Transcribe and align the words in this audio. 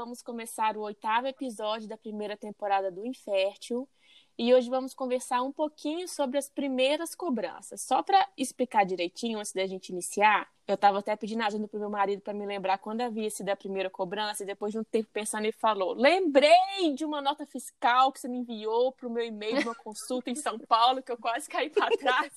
vamos 0.00 0.22
começar 0.22 0.78
o 0.78 0.80
oitavo 0.80 1.26
episódio 1.26 1.86
da 1.86 1.94
primeira 1.94 2.34
temporada 2.34 2.90
do 2.90 3.04
Infértil. 3.04 3.86
E 4.38 4.54
hoje 4.54 4.70
vamos 4.70 4.94
conversar 4.94 5.42
um 5.42 5.52
pouquinho 5.52 6.08
sobre 6.08 6.38
as 6.38 6.48
primeiras 6.48 7.14
cobranças. 7.14 7.82
Só 7.82 8.02
para 8.02 8.26
explicar 8.34 8.86
direitinho, 8.86 9.38
antes 9.38 9.52
da 9.52 9.66
gente 9.66 9.90
iniciar, 9.90 10.48
eu 10.66 10.74
estava 10.74 11.00
até 11.00 11.14
pedindo 11.16 11.42
ajuda 11.42 11.68
para 11.68 11.76
o 11.76 11.80
meu 11.80 11.90
marido 11.90 12.22
para 12.22 12.32
me 12.32 12.46
lembrar 12.46 12.78
quando 12.78 13.02
havia 13.02 13.28
sido 13.28 13.50
a 13.50 13.56
primeira 13.56 13.90
cobrança. 13.90 14.42
E 14.42 14.46
depois 14.46 14.72
de 14.72 14.78
um 14.78 14.84
tempo 14.84 15.10
pensando, 15.12 15.44
ele 15.44 15.52
falou: 15.52 15.92
Lembrei 15.92 16.94
de 16.94 17.04
uma 17.04 17.20
nota 17.20 17.44
fiscal 17.44 18.10
que 18.10 18.20
você 18.20 18.28
me 18.28 18.38
enviou 18.38 18.92
para 18.92 19.06
o 19.06 19.10
meu 19.10 19.26
e-mail 19.26 19.58
de 19.58 19.68
uma 19.68 19.74
consulta 19.74 20.30
em 20.30 20.34
São 20.34 20.58
Paulo, 20.60 21.02
que 21.02 21.12
eu 21.12 21.18
quase 21.18 21.46
caí 21.46 21.68
para 21.68 21.94
trás. 21.98 22.32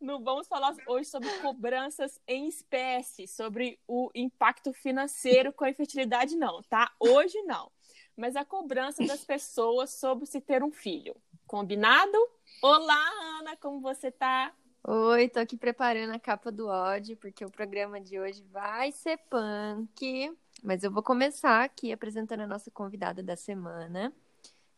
Não 0.00 0.24
vamos 0.24 0.48
falar 0.48 0.74
hoje 0.86 1.10
sobre 1.10 1.28
cobranças 1.40 2.18
em 2.26 2.48
espécie, 2.48 3.26
sobre 3.26 3.78
o 3.86 4.10
impacto 4.14 4.72
financeiro 4.72 5.52
com 5.52 5.66
a 5.66 5.68
infertilidade, 5.68 6.36
não, 6.36 6.62
tá? 6.62 6.90
Hoje 6.98 7.42
não. 7.42 7.70
Mas 8.16 8.34
a 8.34 8.42
cobrança 8.42 9.04
das 9.04 9.22
pessoas 9.26 9.90
sobre 9.90 10.24
se 10.24 10.40
ter 10.40 10.62
um 10.62 10.72
filho. 10.72 11.14
Combinado? 11.46 12.16
Olá, 12.62 13.10
Ana, 13.40 13.54
como 13.58 13.78
você 13.78 14.10
tá? 14.10 14.54
Oi, 14.82 15.28
tô 15.28 15.38
aqui 15.38 15.58
preparando 15.58 16.14
a 16.14 16.18
capa 16.18 16.50
do 16.50 16.66
ódio, 16.66 17.18
porque 17.18 17.44
o 17.44 17.50
programa 17.50 18.00
de 18.00 18.18
hoje 18.18 18.42
vai 18.50 18.92
ser 18.92 19.18
punk. 19.28 20.34
Mas 20.62 20.82
eu 20.82 20.90
vou 20.90 21.02
começar 21.02 21.62
aqui 21.62 21.92
apresentando 21.92 22.40
a 22.40 22.46
nossa 22.46 22.70
convidada 22.70 23.22
da 23.22 23.36
semana 23.36 24.10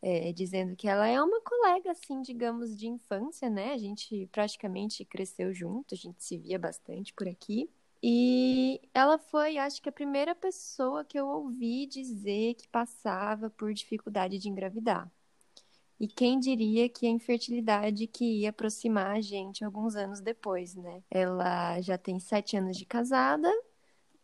é, 0.02 0.32
dizendo 0.32 0.74
que 0.74 0.88
ela 0.88 1.06
é 1.06 1.22
uma 1.22 1.40
colega, 1.40 1.92
assim, 1.92 2.20
digamos, 2.22 2.76
de 2.76 2.88
infância, 2.88 3.48
né? 3.48 3.72
A 3.72 3.78
gente 3.78 4.28
praticamente 4.32 5.04
cresceu 5.04 5.54
junto, 5.54 5.94
a 5.94 5.96
gente 5.96 6.22
se 6.24 6.36
via 6.36 6.58
bastante 6.58 7.14
por 7.14 7.28
aqui. 7.28 7.70
E 8.02 8.80
ela 8.92 9.16
foi, 9.16 9.58
acho 9.58 9.80
que, 9.80 9.88
a 9.88 9.92
primeira 9.92 10.34
pessoa 10.34 11.04
que 11.04 11.16
eu 11.18 11.28
ouvi 11.28 11.86
dizer 11.86 12.54
que 12.54 12.66
passava 12.68 13.48
por 13.48 13.72
dificuldade 13.72 14.38
de 14.38 14.48
engravidar. 14.48 15.10
E 16.00 16.08
quem 16.08 16.40
diria 16.40 16.88
que 16.88 17.06
a 17.06 17.10
infertilidade 17.10 18.08
que 18.08 18.40
ia 18.40 18.50
aproximar 18.50 19.16
a 19.18 19.20
gente 19.20 19.64
alguns 19.64 19.94
anos 19.94 20.20
depois, 20.20 20.74
né? 20.74 21.00
Ela 21.08 21.80
já 21.80 21.96
tem 21.96 22.18
sete 22.18 22.56
anos 22.56 22.76
de 22.76 22.84
casada, 22.84 23.48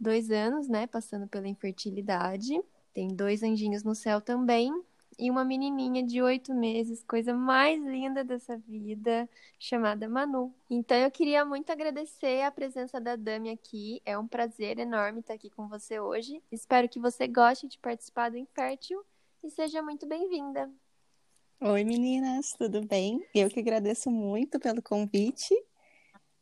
dois 0.00 0.28
anos, 0.30 0.68
né? 0.68 0.88
Passando 0.88 1.28
pela 1.28 1.46
infertilidade. 1.46 2.60
Tem 2.92 3.06
dois 3.08 3.44
anjinhos 3.44 3.84
no 3.84 3.94
céu 3.94 4.20
também 4.20 4.72
e 5.18 5.30
uma 5.30 5.44
menininha 5.44 6.02
de 6.02 6.22
oito 6.22 6.54
meses, 6.54 7.02
coisa 7.02 7.34
mais 7.34 7.82
linda 7.82 8.22
dessa 8.22 8.56
vida, 8.56 9.28
chamada 9.58 10.08
Manu. 10.08 10.54
Então 10.70 10.96
eu 10.96 11.10
queria 11.10 11.44
muito 11.44 11.70
agradecer 11.70 12.42
a 12.42 12.50
presença 12.52 13.00
da 13.00 13.16
Dami 13.16 13.50
aqui. 13.50 14.00
É 14.04 14.16
um 14.16 14.28
prazer 14.28 14.78
enorme 14.78 15.20
estar 15.20 15.34
aqui 15.34 15.50
com 15.50 15.66
você 15.66 15.98
hoje. 15.98 16.40
Espero 16.52 16.88
que 16.88 17.00
você 17.00 17.26
goste 17.26 17.66
de 17.66 17.78
participar 17.78 18.30
do 18.30 18.38
Infértil 18.38 19.02
e 19.42 19.50
seja 19.50 19.82
muito 19.82 20.06
bem-vinda. 20.06 20.70
Oi 21.60 21.82
meninas, 21.82 22.52
tudo 22.56 22.86
bem? 22.86 23.20
Eu 23.34 23.48
que 23.48 23.58
agradeço 23.58 24.10
muito 24.12 24.60
pelo 24.60 24.80
convite. 24.80 25.52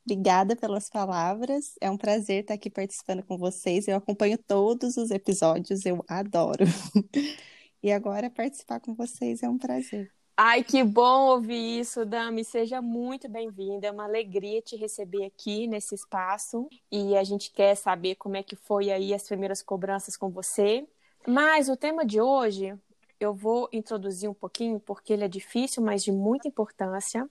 Obrigada 0.04 0.54
pelas 0.54 0.90
palavras. 0.90 1.74
É 1.80 1.90
um 1.90 1.96
prazer 1.96 2.42
estar 2.42 2.54
aqui 2.54 2.68
participando 2.68 3.24
com 3.24 3.38
vocês. 3.38 3.88
Eu 3.88 3.96
acompanho 3.96 4.36
todos 4.36 4.98
os 4.98 5.10
episódios, 5.10 5.86
eu 5.86 6.04
adoro. 6.06 6.64
E 7.86 7.92
agora 7.92 8.28
participar 8.28 8.80
com 8.80 8.96
vocês 8.96 9.44
é 9.44 9.48
um 9.48 9.56
prazer. 9.56 10.12
Ai, 10.36 10.64
que 10.64 10.82
bom 10.82 11.28
ouvir 11.28 11.78
isso, 11.78 12.04
Dami. 12.04 12.44
Seja 12.44 12.82
muito 12.82 13.28
bem-vinda. 13.28 13.86
É 13.86 13.92
uma 13.92 14.02
alegria 14.02 14.60
te 14.60 14.74
receber 14.74 15.24
aqui 15.24 15.68
nesse 15.68 15.94
espaço. 15.94 16.68
E 16.90 17.16
a 17.16 17.22
gente 17.22 17.52
quer 17.52 17.76
saber 17.76 18.16
como 18.16 18.36
é 18.36 18.42
que 18.42 18.56
foi 18.56 18.90
aí 18.90 19.14
as 19.14 19.22
primeiras 19.22 19.62
cobranças 19.62 20.16
com 20.16 20.28
você. 20.28 20.84
Mas 21.28 21.68
o 21.68 21.76
tema 21.76 22.04
de 22.04 22.20
hoje 22.20 22.76
eu 23.20 23.32
vou 23.32 23.68
introduzir 23.72 24.28
um 24.28 24.34
pouquinho 24.34 24.80
porque 24.80 25.12
ele 25.12 25.22
é 25.22 25.28
difícil, 25.28 25.80
mas 25.80 26.02
de 26.02 26.10
muita 26.10 26.48
importância, 26.48 27.30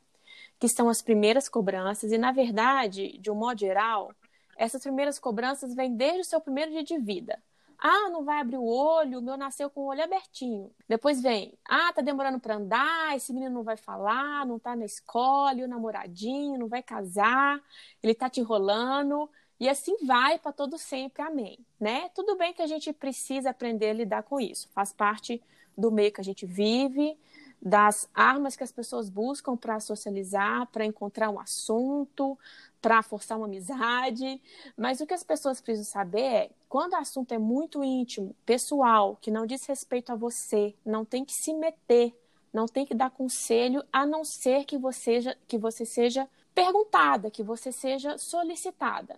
que 0.58 0.70
são 0.70 0.88
as 0.88 1.02
primeiras 1.02 1.50
cobranças. 1.50 2.14
E 2.14 2.18
na 2.18 2.32
verdade, 2.32 3.18
de 3.18 3.30
um 3.30 3.36
modo 3.36 3.60
geral, 3.60 4.10
essas 4.56 4.82
primeiras 4.82 5.20
cobranças 5.20 5.76
vêm 5.76 5.98
desde 5.98 6.22
o 6.22 6.24
seu 6.24 6.40
primeiro 6.40 6.72
dia 6.72 6.82
de 6.82 6.98
vida. 6.98 7.44
Ah, 7.78 8.10
não 8.10 8.24
vai 8.24 8.40
abrir 8.40 8.58
o 8.58 8.66
olho, 8.66 9.20
o 9.20 9.22
meu 9.22 9.38
nasceu 9.38 9.70
com 9.70 9.82
o 9.82 9.86
olho 9.88 10.04
abertinho. 10.04 10.72
Depois 10.88 11.22
vem, 11.22 11.58
ah, 11.66 11.92
tá 11.94 12.02
demorando 12.02 12.40
para 12.40 12.56
andar, 12.56 13.16
esse 13.16 13.34
menino 13.34 13.54
não 13.54 13.64
vai 13.64 13.78
falar, 13.78 14.46
não 14.46 14.58
tá 14.60 14.76
na 14.76 14.86
escola, 14.86 15.64
o 15.64 15.68
namoradinho 15.68 16.58
não 16.58 16.68
vai 16.68 16.82
casar, 16.82 17.62
ele 18.02 18.16
tá 18.16 18.30
te 18.30 18.40
enrolando. 18.40 19.30
E 19.60 19.70
assim 19.70 19.96
vai 20.06 20.38
para 20.38 20.52
todo 20.52 20.78
sempre, 20.78 21.22
amém, 21.22 21.58
né? 21.80 22.10
Tudo 22.14 22.36
bem 22.36 22.54
que 22.54 22.62
a 22.62 22.68
gente 22.68 22.92
precisa 22.92 23.52
aprender 23.52 23.90
a 23.90 23.94
lidar 23.94 24.24
com 24.24 24.40
isso, 24.40 24.68
faz 24.74 24.92
parte 24.92 25.42
do 25.78 25.92
meio 25.92 26.12
que 26.12 26.22
a 26.22 26.24
gente 26.24 26.46
vive, 26.46 27.18
das 27.62 28.08
armas 28.14 28.56
que 28.56 28.64
as 28.64 28.72
pessoas 28.72 29.10
buscam 29.10 29.56
para 29.56 29.80
socializar, 29.80 30.68
para 30.68 30.86
encontrar 30.86 31.30
um 31.30 31.40
assunto, 31.40 32.38
para 32.86 33.02
forçar 33.02 33.36
uma 33.36 33.48
amizade. 33.48 34.40
Mas 34.78 35.02
o 35.02 35.08
que 35.08 35.14
as 35.16 35.24
pessoas 35.24 35.60
precisam 35.60 35.92
saber 35.92 36.22
é, 36.22 36.50
quando 36.70 36.94
o 36.94 36.98
assunto 36.98 37.34
é 37.34 37.38
muito 37.40 37.84
íntimo, 37.84 38.36
pessoal, 38.46 39.18
que 39.20 39.32
não 39.32 39.48
diz 39.48 39.66
respeito 39.66 40.12
a 40.12 40.16
você, 40.16 40.76
não 40.86 41.04
tem 41.04 41.26
que 41.26 41.34
se 41.34 41.52
meter, 41.52 42.16
não 42.54 42.68
tem 42.68 42.86
que 42.86 42.94
dar 42.94 43.10
conselho, 43.10 43.84
a 43.92 44.06
não 44.06 44.24
ser 44.24 44.66
que 44.66 44.78
você, 44.78 45.36
que 45.48 45.58
você 45.58 45.84
seja 45.84 46.30
perguntada, 46.54 47.32
que 47.32 47.42
você 47.42 47.72
seja 47.72 48.20
solicitada. 48.20 49.16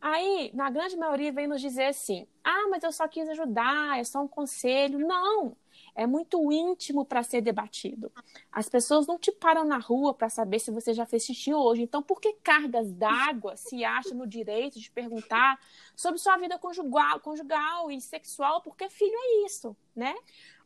Aí, 0.00 0.50
na 0.52 0.68
grande 0.68 0.96
maioria, 0.96 1.32
vem 1.32 1.46
nos 1.46 1.60
dizer 1.60 1.84
assim: 1.84 2.26
ah, 2.42 2.66
mas 2.68 2.82
eu 2.82 2.90
só 2.90 3.06
quis 3.06 3.28
ajudar, 3.28 3.96
é 3.96 4.02
só 4.02 4.22
um 4.22 4.28
conselho. 4.28 4.98
Não! 4.98 5.56
É 5.94 6.06
muito 6.06 6.52
íntimo 6.52 7.04
para 7.04 7.22
ser 7.22 7.40
debatido. 7.40 8.10
As 8.50 8.68
pessoas 8.68 9.06
não 9.06 9.18
te 9.18 9.30
param 9.30 9.64
na 9.64 9.78
rua 9.78 10.12
para 10.12 10.28
saber 10.28 10.58
se 10.58 10.70
você 10.70 10.92
já 10.92 11.06
fez 11.06 11.24
xixi 11.24 11.54
hoje. 11.54 11.82
Então, 11.82 12.02
por 12.02 12.20
que 12.20 12.32
cargas 12.42 12.92
d'água 12.92 13.56
se 13.56 13.84
acham 13.84 14.16
no 14.16 14.26
direito 14.26 14.80
de 14.80 14.90
perguntar 14.90 15.58
sobre 15.94 16.18
sua 16.18 16.36
vida 16.36 16.58
conjugal, 16.58 17.20
conjugal 17.20 17.90
e 17.90 18.00
sexual? 18.00 18.60
Porque 18.60 18.88
filho 18.88 19.14
é 19.14 19.46
isso, 19.46 19.76
né? 19.94 20.14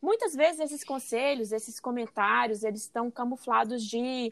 Muitas 0.01 0.33
vezes 0.33 0.61
esses 0.61 0.83
conselhos, 0.83 1.51
esses 1.51 1.79
comentários, 1.79 2.63
eles 2.63 2.81
estão 2.81 3.11
camuflados 3.11 3.83
de, 3.83 4.31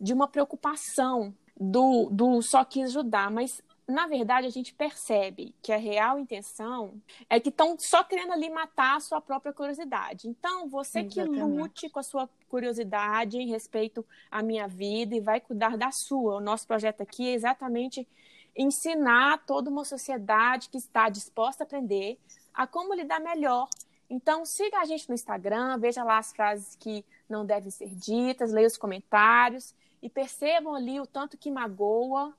de 0.00 0.12
uma 0.12 0.28
preocupação 0.28 1.34
do, 1.58 2.08
do 2.10 2.42
só 2.42 2.64
quis 2.64 2.90
ajudar, 2.90 3.30
mas 3.30 3.62
na 3.88 4.08
verdade, 4.08 4.48
a 4.48 4.50
gente 4.50 4.74
percebe 4.74 5.54
que 5.62 5.72
a 5.72 5.76
real 5.76 6.18
intenção 6.18 7.00
é 7.30 7.38
que 7.38 7.50
estão 7.50 7.76
só 7.78 8.02
querendo 8.02 8.32
ali 8.32 8.50
matar 8.50 8.96
a 8.96 9.00
sua 9.00 9.20
própria 9.20 9.52
curiosidade. 9.52 10.28
Então, 10.28 10.68
você 10.68 11.00
Exatamente. 11.00 11.36
que 11.36 11.42
lute 11.44 11.88
com 11.90 12.00
a 12.00 12.02
sua 12.02 12.28
curiosidade 12.48 13.38
em 13.38 13.48
respeito 13.48 14.04
à 14.28 14.42
minha 14.42 14.66
vida 14.66 15.14
e 15.14 15.20
vai 15.20 15.40
cuidar 15.40 15.76
da 15.76 15.90
sua. 15.92 16.36
O 16.36 16.40
nosso 16.40 16.66
projeto 16.66 17.02
aqui 17.02 17.28
é 17.28 17.34
exatamente 17.34 18.08
ensinar 18.56 19.44
toda 19.46 19.70
uma 19.70 19.84
sociedade 19.84 20.68
que 20.68 20.78
está 20.78 21.08
disposta 21.08 21.62
a 21.62 21.66
aprender 21.66 22.18
a 22.52 22.66
como 22.66 22.92
lidar 22.92 23.20
melhor. 23.20 23.68
Então, 24.10 24.44
siga 24.44 24.80
a 24.80 24.84
gente 24.84 25.08
no 25.08 25.14
Instagram, 25.14 25.78
veja 25.78 26.02
lá 26.02 26.18
as 26.18 26.32
frases 26.32 26.74
que 26.74 27.04
não 27.28 27.46
devem 27.46 27.70
ser 27.70 27.94
ditas, 27.94 28.52
leia 28.52 28.66
os 28.66 28.76
comentários 28.76 29.72
e 30.02 30.10
percebam 30.10 30.74
ali 30.74 30.98
o 31.00 31.06
tanto 31.06 31.38
que 31.38 31.52
magoa 31.52 32.34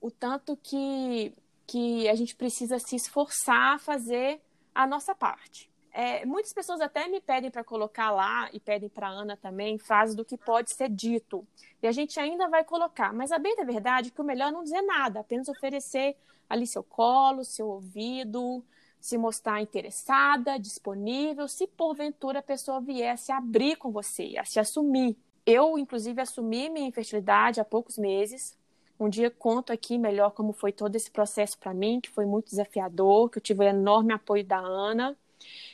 o 0.00 0.10
tanto 0.10 0.56
que, 0.56 1.32
que 1.66 2.08
a 2.08 2.14
gente 2.14 2.34
precisa 2.34 2.78
se 2.78 2.96
esforçar 2.96 3.74
a 3.74 3.78
fazer 3.78 4.40
a 4.74 4.86
nossa 4.86 5.14
parte. 5.14 5.68
É, 5.92 6.24
muitas 6.24 6.52
pessoas 6.52 6.80
até 6.80 7.08
me 7.08 7.20
pedem 7.20 7.50
para 7.50 7.64
colocar 7.64 8.10
lá, 8.10 8.48
e 8.52 8.60
pedem 8.60 8.88
para 8.88 9.08
Ana 9.08 9.36
também, 9.36 9.78
frases 9.78 10.14
do 10.14 10.24
que 10.24 10.36
pode 10.36 10.72
ser 10.74 10.88
dito. 10.88 11.46
E 11.82 11.86
a 11.86 11.92
gente 11.92 12.20
ainda 12.20 12.48
vai 12.48 12.64
colocar. 12.64 13.12
Mas 13.12 13.32
a 13.32 13.38
bem 13.38 13.56
da 13.56 13.64
verdade 13.64 14.08
é 14.08 14.10
que 14.10 14.20
o 14.20 14.24
melhor 14.24 14.48
é 14.48 14.52
não 14.52 14.62
dizer 14.62 14.82
nada, 14.82 15.20
apenas 15.20 15.48
oferecer 15.48 16.16
ali 16.48 16.66
seu 16.66 16.82
colo, 16.82 17.44
seu 17.44 17.68
ouvido, 17.68 18.64
se 19.00 19.16
mostrar 19.16 19.60
interessada, 19.60 20.58
disponível, 20.58 21.46
se 21.46 21.66
porventura 21.66 22.40
a 22.40 22.42
pessoa 22.42 22.80
vier 22.80 23.12
a 23.12 23.16
se 23.16 23.32
abrir 23.32 23.76
com 23.76 23.90
você, 23.90 24.34
a 24.38 24.44
se 24.44 24.58
assumir. 24.58 25.16
Eu, 25.46 25.78
inclusive, 25.78 26.20
assumi 26.20 26.68
minha 26.68 26.88
infertilidade 26.88 27.60
há 27.60 27.64
poucos 27.64 27.96
meses, 27.96 28.57
um 28.98 29.08
dia 29.08 29.30
conto 29.30 29.72
aqui 29.72 29.96
melhor 29.98 30.30
como 30.30 30.52
foi 30.52 30.72
todo 30.72 30.94
esse 30.96 31.10
processo 31.10 31.56
para 31.58 31.72
mim, 31.72 32.00
que 32.00 32.10
foi 32.10 32.26
muito 32.26 32.50
desafiador, 32.50 33.30
que 33.30 33.38
eu 33.38 33.42
tive 33.42 33.60
o 33.60 33.68
enorme 33.68 34.12
apoio 34.12 34.44
da 34.44 34.58
Ana. 34.58 35.16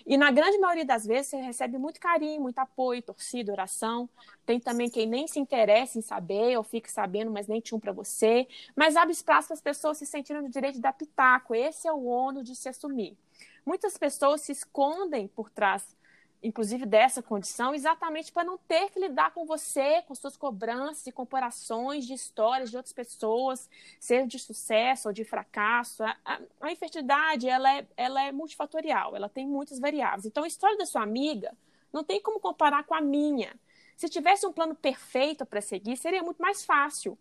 E 0.06 0.16
na 0.18 0.30
grande 0.30 0.58
maioria 0.58 0.84
das 0.84 1.06
vezes 1.06 1.28
você 1.28 1.36
recebe 1.38 1.78
muito 1.78 1.98
carinho, 1.98 2.42
muito 2.42 2.58
apoio, 2.58 3.00
torcida, 3.00 3.50
oração. 3.50 4.08
Tem 4.44 4.60
também 4.60 4.90
quem 4.90 5.06
nem 5.06 5.26
se 5.26 5.38
interessa 5.38 5.98
em 5.98 6.02
saber 6.02 6.56
ou 6.58 6.62
fique 6.62 6.90
sabendo, 6.90 7.30
mas 7.30 7.46
nem 7.46 7.60
tinha 7.60 7.76
um 7.76 7.80
para 7.80 7.92
você. 7.92 8.46
Mas 8.76 8.96
abre 8.96 9.12
espaço 9.12 9.48
para 9.48 9.54
as 9.54 9.62
pessoas 9.62 9.96
se 9.96 10.04
sentirem 10.04 10.42
no 10.42 10.50
direito 10.50 10.74
de 10.74 10.82
dar 10.82 10.92
pitaco. 10.92 11.54
Esse 11.54 11.88
é 11.88 11.92
o 11.92 12.04
ônus 12.04 12.44
de 12.44 12.54
se 12.54 12.68
assumir. 12.68 13.16
Muitas 13.64 13.96
pessoas 13.96 14.42
se 14.42 14.52
escondem 14.52 15.26
por 15.26 15.48
trás 15.48 15.96
inclusive 16.44 16.84
dessa 16.84 17.22
condição, 17.22 17.74
exatamente 17.74 18.30
para 18.30 18.44
não 18.44 18.58
ter 18.58 18.90
que 18.90 19.00
lidar 19.00 19.32
com 19.32 19.46
você, 19.46 20.02
com 20.02 20.14
suas 20.14 20.36
cobranças 20.36 21.06
e 21.06 21.12
comparações 21.12 22.06
de 22.06 22.12
histórias 22.12 22.70
de 22.70 22.76
outras 22.76 22.92
pessoas, 22.92 23.68
seja 23.98 24.26
de 24.26 24.38
sucesso 24.38 25.08
ou 25.08 25.14
de 25.14 25.24
fracasso. 25.24 26.04
A, 26.04 26.16
a, 26.24 26.40
a 26.60 26.70
infertilidade 26.70 27.48
ela 27.48 27.78
é, 27.78 27.86
ela 27.96 28.22
é 28.22 28.30
multifatorial, 28.30 29.16
ela 29.16 29.28
tem 29.28 29.46
muitas 29.46 29.78
variáveis. 29.78 30.26
Então, 30.26 30.44
a 30.44 30.46
história 30.46 30.76
da 30.76 30.84
sua 30.84 31.02
amiga 31.02 31.56
não 31.90 32.04
tem 32.04 32.20
como 32.20 32.38
comparar 32.38 32.84
com 32.84 32.94
a 32.94 33.00
minha. 33.00 33.58
Se 33.96 34.08
tivesse 34.08 34.46
um 34.46 34.52
plano 34.52 34.74
perfeito 34.74 35.46
para 35.46 35.62
seguir, 35.62 35.96
seria 35.96 36.22
muito 36.22 36.42
mais 36.42 36.64
fácil. 36.64 37.16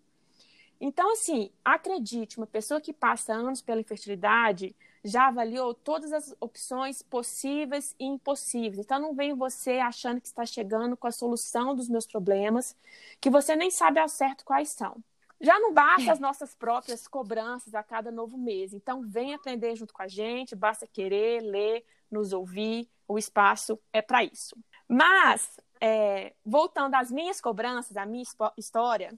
Então, 0.82 1.14
assim, 1.14 1.50
acredite, 1.64 2.38
uma 2.38 2.48
pessoa 2.48 2.82
que 2.82 2.92
passa 2.92 3.32
anos 3.32 3.62
pela 3.62 3.80
infertilidade 3.80 4.76
já 5.04 5.28
avaliou 5.28 5.74
todas 5.74 6.14
as 6.14 6.34
opções 6.40 7.02
possíveis 7.02 7.94
e 8.00 8.06
impossíveis. 8.06 8.80
Então, 8.80 9.00
não 9.00 9.14
vem 9.14 9.34
você 9.34 9.80
achando 9.80 10.22
que 10.22 10.28
está 10.28 10.46
chegando 10.46 10.96
com 10.96 11.08
a 11.08 11.12
solução 11.12 11.76
dos 11.76 11.90
meus 11.90 12.08
problemas, 12.08 12.76
que 13.20 13.30
você 13.30 13.56
nem 13.56 13.70
sabe 13.70 14.00
ao 14.00 14.08
certo 14.08 14.46
quais 14.46 14.70
são. 14.70 15.04
Já 15.42 15.60
não 15.60 15.74
basta 15.74 16.10
as 16.10 16.20
nossas 16.20 16.56
próprias 16.56 17.06
cobranças 17.06 17.76
a 17.76 17.84
cada 17.84 18.10
novo 18.10 18.38
mês. 18.38 18.74
Então, 18.74 19.02
vem 19.02 19.34
aprender 19.34 19.76
junto 19.76 19.94
com 19.94 20.02
a 20.02 20.08
gente, 20.08 20.56
basta 20.56 20.88
querer, 20.88 21.42
ler, 21.42 21.84
nos 22.10 22.32
ouvir. 22.32 22.90
O 23.06 23.18
espaço 23.18 23.78
é 23.92 24.02
para 24.02 24.24
isso. 24.24 24.56
Mas, 24.88 25.60
é, 25.82 26.34
voltando 26.46 26.96
às 26.96 27.12
minhas 27.12 27.42
cobranças, 27.42 27.98
à 27.98 28.06
minha 28.06 28.24
história, 28.58 29.14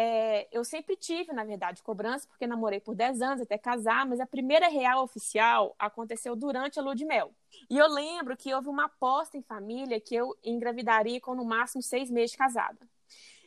é, 0.00 0.48
eu 0.52 0.62
sempre 0.62 0.94
tive, 0.96 1.32
na 1.32 1.42
verdade, 1.44 1.82
cobrança, 1.82 2.28
porque 2.28 2.46
namorei 2.46 2.78
por 2.78 2.94
10 2.94 3.20
anos 3.20 3.40
até 3.40 3.58
casar, 3.58 4.06
mas 4.06 4.20
a 4.20 4.26
primeira 4.26 4.68
real 4.68 5.02
oficial 5.02 5.74
aconteceu 5.76 6.36
durante 6.36 6.78
a 6.78 6.82
lua 6.82 6.94
de 6.94 7.04
mel. 7.04 7.34
E 7.68 7.76
eu 7.76 7.88
lembro 7.88 8.36
que 8.36 8.54
houve 8.54 8.68
uma 8.68 8.84
aposta 8.84 9.36
em 9.36 9.42
família 9.42 10.00
que 10.00 10.14
eu 10.14 10.36
engravidaria 10.44 11.20
com 11.20 11.34
no 11.34 11.44
máximo 11.44 11.82
seis 11.82 12.10
meses 12.12 12.30
de 12.30 12.36
casada. 12.38 12.78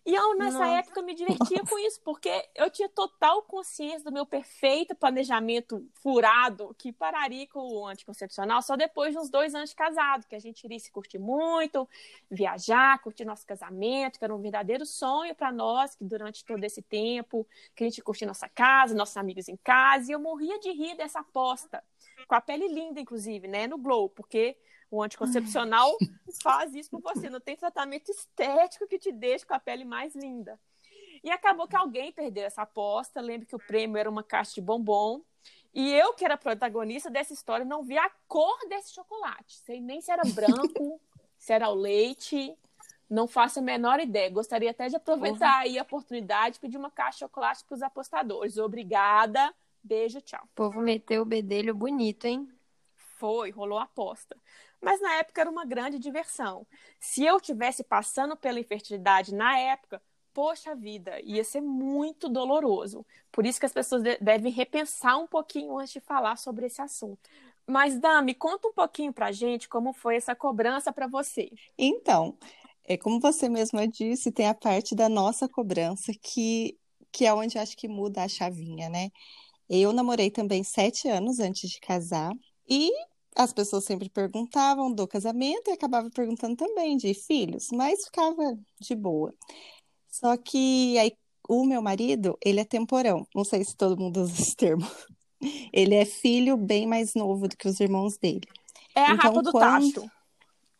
E 0.04 0.16
eu, 0.16 0.36
nessa 0.36 0.60
Nossa. 0.60 0.80
época, 0.80 1.02
me 1.04 1.14
divertia 1.14 1.64
com 1.64 1.78
isso, 1.78 2.02
porque 2.04 2.50
eu 2.56 2.72
tinha 2.72 2.90
total 2.90 3.44
consciência 3.44 4.04
do 4.04 4.12
meu 4.12 4.26
perfeito 4.26 4.96
planejamento 4.96 5.88
furado, 5.94 6.76
que 6.78 6.92
pararia 6.92 7.46
com 7.48 7.60
o 7.60 7.86
anticoncepcional 7.86 8.64
só 8.64 8.76
depois 8.76 9.14
de 9.14 9.20
uns 9.20 9.30
dois 9.30 9.54
anos 9.54 9.70
de 9.70 9.76
casado, 9.76 10.26
que 10.28 10.36
a 10.36 10.40
gente 10.40 10.64
iria 10.64 10.80
se 10.80 10.92
curtir 10.92 11.20
muito, 11.20 11.88
viajar, 12.32 13.00
curtir 13.04 13.26
nosso 13.26 13.46
casamento, 13.46 14.18
que 14.18 14.26
era 14.26 14.36
um 14.36 14.42
verdadeiro 14.42 14.88
sonho 14.88 15.36
para 15.36 15.52
nós, 15.52 15.94
que 15.94 16.04
durante 16.04 16.44
todo 16.44 16.64
esse 16.64 16.82
tempo, 16.82 17.48
que 17.76 17.84
a 17.84 17.88
gente 17.88 18.02
curtia 18.02 18.26
nossa 18.26 18.50
casa, 18.50 18.96
nossos 18.96 19.18
amigos 19.18 19.48
em 19.48 19.58
casa, 19.58 20.12
e 20.12 20.16
eu 20.16 20.20
morria 20.20 20.60
de 20.60 20.72
rir 20.72 20.96
dessa 20.96 21.20
aposta, 21.20 21.84
com 22.28 22.34
a 22.34 22.42
pele 22.42 22.68
linda, 22.68 23.00
inclusive, 23.00 23.48
né, 23.48 23.68
no 23.68 23.78
Glow, 23.78 24.10
porque 24.10 24.58
o 24.92 25.02
anticoncepcional 25.02 25.98
faz 26.44 26.76
isso 26.76 26.92
por 26.92 27.02
você. 27.02 27.30
Não 27.30 27.40
tem 27.40 27.56
tratamento 27.56 28.12
estético 28.12 28.86
que 28.86 29.00
te 29.00 29.12
deixe 29.12 29.46
com 29.46 29.54
a 29.54 29.60
pele 29.60 29.86
mais 29.86 30.14
linda. 30.14 30.60
E 31.24 31.32
acabou 31.32 31.68
que 31.68 31.76
alguém 31.76 32.12
perdeu 32.12 32.44
essa 32.44 32.64
aposta. 32.64 33.22
Lembro 33.22 33.48
que 33.48 33.56
o 33.56 33.60
prêmio 33.60 33.98
era 33.98 34.10
uma 34.10 34.22
caixa 34.22 34.56
de 34.56 34.62
bombom. 34.62 35.22
E 35.74 35.90
eu, 35.94 36.14
que 36.14 36.26
era 36.26 36.36
protagonista 36.36 37.10
dessa 37.10 37.32
história, 37.32 37.66
não 37.66 37.84
vi 37.84 37.98
a 37.98 38.12
cor 38.28 38.58
desse 38.68 38.94
chocolate. 38.94 39.58
Sei 39.60 39.80
nem 39.80 40.02
se 40.02 40.12
era 40.12 40.24
branco, 40.24 41.00
se 41.40 41.54
era 41.54 41.70
o 41.70 41.74
leite. 41.74 42.54
Não 43.10 43.28
faço 43.28 43.60
a 43.60 43.62
menor 43.62 44.00
ideia. 44.02 44.30
Gostaria 44.30 44.72
até 44.72 44.90
de 44.90 44.98
aproveitar 44.98 45.54
uhum. 45.54 45.62
aí 45.62 45.80
a 45.80 45.84
oportunidade 45.84 46.56
de 46.56 46.60
pedir 46.60 46.78
uma 46.78 46.92
caixa 46.92 47.12
de 47.12 47.20
chocolate 47.20 47.64
para 47.64 47.76
os 47.76 47.82
apostadores. 47.82 48.58
Obrigada. 48.58 49.54
Beijo, 49.82 50.20
tchau. 50.20 50.44
O 50.44 50.56
povo 50.56 50.82
meteu 50.82 51.22
o 51.22 51.26
bedelho 51.26 51.74
bonito, 51.74 52.26
hein? 52.26 52.50
Foi, 53.18 53.52
rolou 53.52 53.78
a 53.78 53.84
aposta 53.84 54.36
mas 54.82 55.00
na 55.00 55.16
época 55.16 55.42
era 55.42 55.50
uma 55.50 55.66
grande 55.66 56.00
diversão. 56.00 56.66
Se 57.00 57.24
eu 57.24 57.40
tivesse 57.40 57.84
passando 57.84 58.36
pela 58.36 58.60
infertilidade 58.60 59.34
na 59.34 59.58
época, 59.58 60.02
poxa 60.34 60.76
vida, 60.76 61.20
ia 61.22 61.44
ser 61.44 61.62
muito 61.62 62.28
doloroso. 62.28 63.06
Por 63.32 63.46
isso 63.46 63.60
que 63.60 63.66
as 63.66 63.74
pessoas 63.74 64.02
devem 64.20 64.52
repensar 64.52 65.18
um 65.18 65.28
pouquinho 65.28 65.78
antes 65.78 65.94
de 65.94 66.00
falar 66.00 66.38
sobre 66.38 66.66
esse 66.66 66.82
assunto. 66.82 67.30
Mas, 67.68 68.00
Dami, 68.00 68.34
conta 68.34 68.68
um 68.68 68.74
pouquinho 68.74 69.14
pra 69.14 69.32
gente 69.32 69.70
como 69.70 69.94
foi 69.94 70.16
essa 70.16 70.36
cobrança 70.36 70.92
para 70.92 71.08
você. 71.08 71.52
Então, 71.78 72.38
é 72.86 72.98
como 72.98 73.20
você 73.20 73.48
mesma 73.48 73.88
disse, 73.88 74.32
tem 74.32 74.48
a 74.48 74.54
parte 74.54 74.96
da 74.96 75.08
nossa 75.08 75.48
cobrança 75.48 76.12
que, 76.22 76.78
que 77.12 77.26
é 77.26 77.34
onde 77.34 77.58
acho 77.58 77.78
que 77.78 77.88
muda 77.88 78.24
a 78.24 78.28
chavinha, 78.28 78.90
né? 78.90 79.10
Eu 79.70 79.94
namorei 79.94 80.30
também 80.30 80.64
sete 80.64 81.08
anos 81.08 81.40
antes 81.40 81.70
de 81.70 81.80
casar 81.80 82.32
e 82.68 82.92
as 83.36 83.54
pessoas 83.54 83.86
sempre 83.86 84.10
perguntavam 84.10 84.92
do 84.92 85.08
casamento 85.08 85.70
e 85.70 85.74
acabava 85.74 86.10
perguntando 86.10 86.56
também 86.56 86.98
de 86.98 87.14
filhos, 87.14 87.70
mas 87.72 88.06
ficava 88.06 88.58
de 88.80 88.96
boa. 88.96 89.34
Só 90.10 90.36
que 90.38 90.98
aí 90.98 91.14
o 91.48 91.66
meu 91.66 91.82
marido, 91.82 92.38
ele 92.44 92.60
é 92.60 92.66
temporão. 92.66 93.28
Não 93.36 93.44
sei 93.44 93.64
se 93.64 93.76
todo 93.76 94.00
mundo 94.00 94.22
usa 94.22 94.42
esse 94.42 94.56
termo. 94.56 94.88
Ele 95.74 95.96
é 95.96 96.06
filho 96.06 96.56
bem 96.56 96.86
mais 96.86 97.16
novo 97.16 97.48
do 97.48 97.58
que 97.58 97.68
os 97.68 97.80
irmãos 97.80 98.18
dele. 98.18 98.48
É 98.96 99.02
a 99.02 99.14
então, 99.14 99.30
rapa 99.30 99.42
do 99.42 99.52
quando... 99.52 99.94
tacho. 99.94 100.12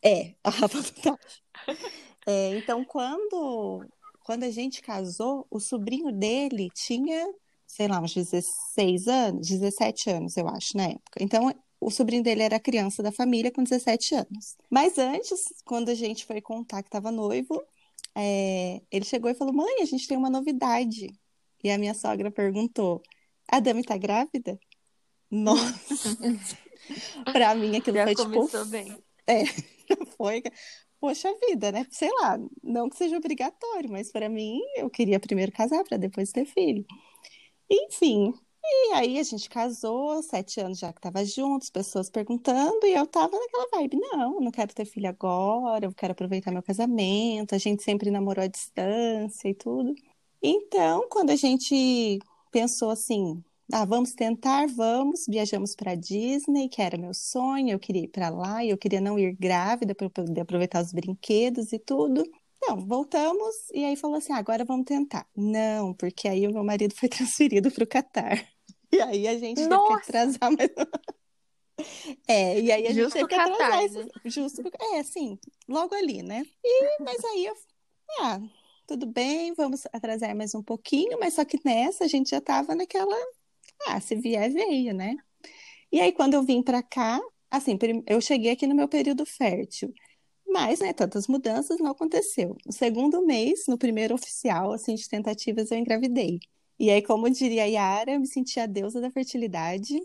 É, 0.04 0.36
a 0.44 0.50
rapa 0.50 0.82
do 0.82 0.92
tacho. 0.92 1.42
é, 2.28 2.58
então, 2.58 2.86
quando, 2.86 3.86
quando 4.24 4.44
a 4.44 4.52
gente 4.52 4.82
casou, 4.82 5.48
o 5.50 5.60
sobrinho 5.60 6.12
dele 6.12 6.70
tinha, 6.74 7.28
sei 7.66 7.88
lá, 7.88 8.00
uns 8.00 8.14
16 8.14 9.08
anos, 9.08 9.48
17 9.48 10.10
anos, 10.12 10.38
eu 10.38 10.48
acho, 10.48 10.78
na 10.78 10.84
época. 10.84 11.22
Então, 11.22 11.52
o 11.82 11.90
sobrinho 11.90 12.22
dele 12.22 12.44
era 12.44 12.60
criança 12.60 13.02
da 13.02 13.12
família 13.12 13.52
com 13.52 13.64
17 13.64 14.14
anos. 14.14 14.56
Mas 14.70 15.00
antes, 15.00 15.52
quando 15.66 15.90
a 15.90 15.96
gente 15.96 16.26
foi 16.26 16.40
contar 16.40 16.84
que 16.84 16.88
estava 16.88 17.12
noivo, 17.12 17.62
é, 18.16 18.82
ele 18.92 19.04
chegou 19.04 19.32
e 19.32 19.34
falou: 19.34 19.52
Mãe, 19.52 19.82
a 19.82 19.86
gente 19.86 20.08
tem 20.08 20.16
uma 20.16 20.30
novidade. 20.30 21.08
E 21.64 21.72
a 21.72 21.78
minha 21.80 21.96
sogra 21.96 22.30
perguntou: 22.30 23.02
A 23.48 23.60
Dami 23.60 23.84
tá 23.84 23.98
grávida? 23.98 24.60
Nossa! 25.30 26.18
pra 27.34 27.56
mim 27.56 27.76
aquilo 27.76 27.98
Já 27.98 28.04
foi 28.04 28.16
tipo. 28.16 28.66
bem. 28.68 29.04
É, 29.26 29.44
foi. 30.18 30.44
Poxa 31.00 31.34
vida, 31.48 31.72
né? 31.72 31.88
Sei 31.90 32.12
lá, 32.22 32.38
não 32.62 32.88
que 32.88 32.96
seja 32.96 33.18
obrigatório, 33.18 33.90
mas 33.90 34.12
para 34.12 34.30
mim 34.30 34.60
eu 34.76 34.88
queria 34.88 35.20
primeiro 35.20 35.52
casar 35.52 35.84
para 35.84 35.98
depois 35.98 36.32
ter 36.32 36.46
filho. 36.46 36.86
Enfim, 37.68 38.36
e 38.64 38.94
aí 38.94 39.20
a 39.20 39.24
gente 39.24 39.50
casou, 39.50 40.22
sete 40.24 40.60
anos 40.60 40.80
já 40.80 40.94
que 40.94 41.02
tava 41.02 41.24
juntos, 41.26 41.70
pessoas 41.70 42.10
perguntando, 42.10 42.86
e 42.86 42.94
eu 42.94 43.08
tava 43.08 43.38
naquela 43.38 43.68
vibe, 43.74 43.98
não, 44.00 44.40
não 44.40 44.52
quero 44.52 44.74
ter 44.74 44.86
filho 44.86 45.10
agora, 45.10 45.86
eu 45.86 45.94
quero 45.94 46.12
aproveitar 46.14 46.52
meu 46.52 46.64
casamento, 46.64 47.56
a 47.56 47.58
gente 47.58 47.84
sempre 47.84 48.12
namorou 48.12 48.44
à 48.44 48.48
distância 48.48 49.50
e 49.50 49.54
tudo. 49.56 49.94
Então, 50.42 51.08
quando 51.10 51.32
a 51.32 51.36
gente 51.36 52.20
pensou 52.52 52.90
assim, 52.92 53.44
ah, 53.72 53.86
vamos 53.86 54.14
tentar, 54.14 54.68
vamos, 54.68 55.26
viajamos 55.28 55.76
para 55.76 55.96
Disney, 55.96 56.68
que 56.70 56.82
era 56.82 56.98
meu 56.98 57.14
sonho, 57.14 57.70
eu 57.72 57.80
queria 57.80 58.04
ir 58.04 58.08
para 58.10 58.30
lá, 58.30 58.64
e 58.64 58.70
eu 58.70 58.78
queria 58.78 59.00
não 59.02 59.18
ir 59.18 59.34
grávida 59.36 59.96
para 59.96 60.10
poder 60.10 60.42
aproveitar 60.42 60.82
os 60.84 60.92
brinquedos 60.94 61.72
e 61.74 61.80
tudo. 61.80 62.24
Não, 62.62 62.78
voltamos 62.86 63.56
e 63.74 63.84
aí 63.84 63.96
falou 63.96 64.18
assim: 64.18 64.34
ah, 64.34 64.38
agora 64.38 64.64
vamos 64.64 64.86
tentar. 64.86 65.28
Não, 65.36 65.94
porque 65.94 66.28
aí 66.28 66.48
o 66.48 66.54
meu 66.54 66.64
marido 66.64 66.94
foi 66.96 67.10
transferido 67.10 67.72
para 67.72 67.84
o 67.84 67.88
Catar. 67.88 68.48
E 68.92 69.02
aí 69.02 69.28
a 69.28 69.38
gente 69.38 69.66
Nossa. 69.68 69.88
teve 69.88 70.02
que 70.02 70.10
atrasar 70.10 70.52
mais. 70.52 70.70
É, 72.28 72.60
e 72.60 72.72
aí 72.72 72.86
a 72.88 72.94
gente 72.94 73.12
teve 73.12 73.28
que 73.28 73.36
atrasar. 73.36 73.58
Catar, 73.58 74.04
né? 74.04 74.10
Justo, 74.26 74.62
é, 74.94 75.04
sim, 75.04 75.40
logo 75.68 75.96
ali, 75.96 76.22
né? 76.22 76.46
E, 76.64 77.04
mas 77.04 77.24
aí 77.24 77.46
eu, 77.46 77.56
ah, 78.20 78.40
tudo 78.86 79.08
bem, 79.08 79.54
vamos 79.54 79.84
atrasar 79.92 80.36
mais 80.36 80.54
um 80.54 80.62
pouquinho, 80.62 81.18
mas 81.20 81.36
só 81.36 81.46
que 81.46 81.60
nessa 81.66 82.04
a 82.04 82.08
gente 82.08 82.30
já 82.30 82.42
tava 82.42 82.76
naquela, 82.76 83.16
ah, 83.88 84.00
se 84.00 84.16
vier, 84.16 84.52
veio, 84.52 84.94
né? 84.94 85.16
E 85.92 86.00
aí 86.00 86.12
quando 86.12 86.36
eu 86.36 86.44
vim 86.44 86.62
para 86.62 86.84
cá, 86.84 87.20
assim, 87.50 87.80
eu 88.06 88.22
cheguei 88.22 88.52
aqui 88.52 88.68
no 88.68 88.76
meu 88.76 88.88
período 88.88 89.26
fértil. 89.26 89.92
Mas, 90.52 90.80
né, 90.80 90.92
tantas 90.92 91.28
mudanças 91.28 91.80
não 91.80 91.92
aconteceu. 91.92 92.58
No 92.66 92.74
segundo 92.74 93.26
mês, 93.26 93.66
no 93.68 93.78
primeiro 93.78 94.14
oficial, 94.14 94.74
assim, 94.74 94.96
de 94.96 95.08
tentativas, 95.08 95.72
eu 95.72 95.78
engravidei. 95.78 96.40
E 96.78 96.90
aí, 96.90 97.02
como 97.02 97.30
diria 97.30 97.64
a 97.64 97.68
Yara, 97.68 98.12
eu 98.12 98.20
me 98.20 98.28
senti 98.28 98.60
a 98.60 98.66
deusa 98.66 99.00
da 99.00 99.10
fertilidade. 99.10 99.98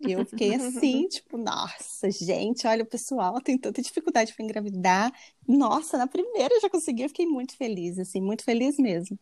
E 0.00 0.12
eu 0.12 0.24
fiquei 0.24 0.54
assim, 0.54 1.08
tipo, 1.08 1.36
nossa, 1.36 2.10
gente, 2.10 2.66
olha, 2.66 2.84
o 2.84 2.86
pessoal 2.86 3.40
tem 3.40 3.58
tanta 3.58 3.82
dificuldade 3.82 4.32
para 4.32 4.44
engravidar. 4.44 5.12
Nossa, 5.46 5.98
na 5.98 6.06
primeira 6.06 6.54
eu 6.54 6.60
já 6.60 6.70
consegui, 6.70 7.02
eu 7.02 7.08
fiquei 7.08 7.26
muito 7.26 7.56
feliz, 7.56 7.98
assim, 7.98 8.20
muito 8.20 8.44
feliz 8.44 8.78
mesmo. 8.78 9.18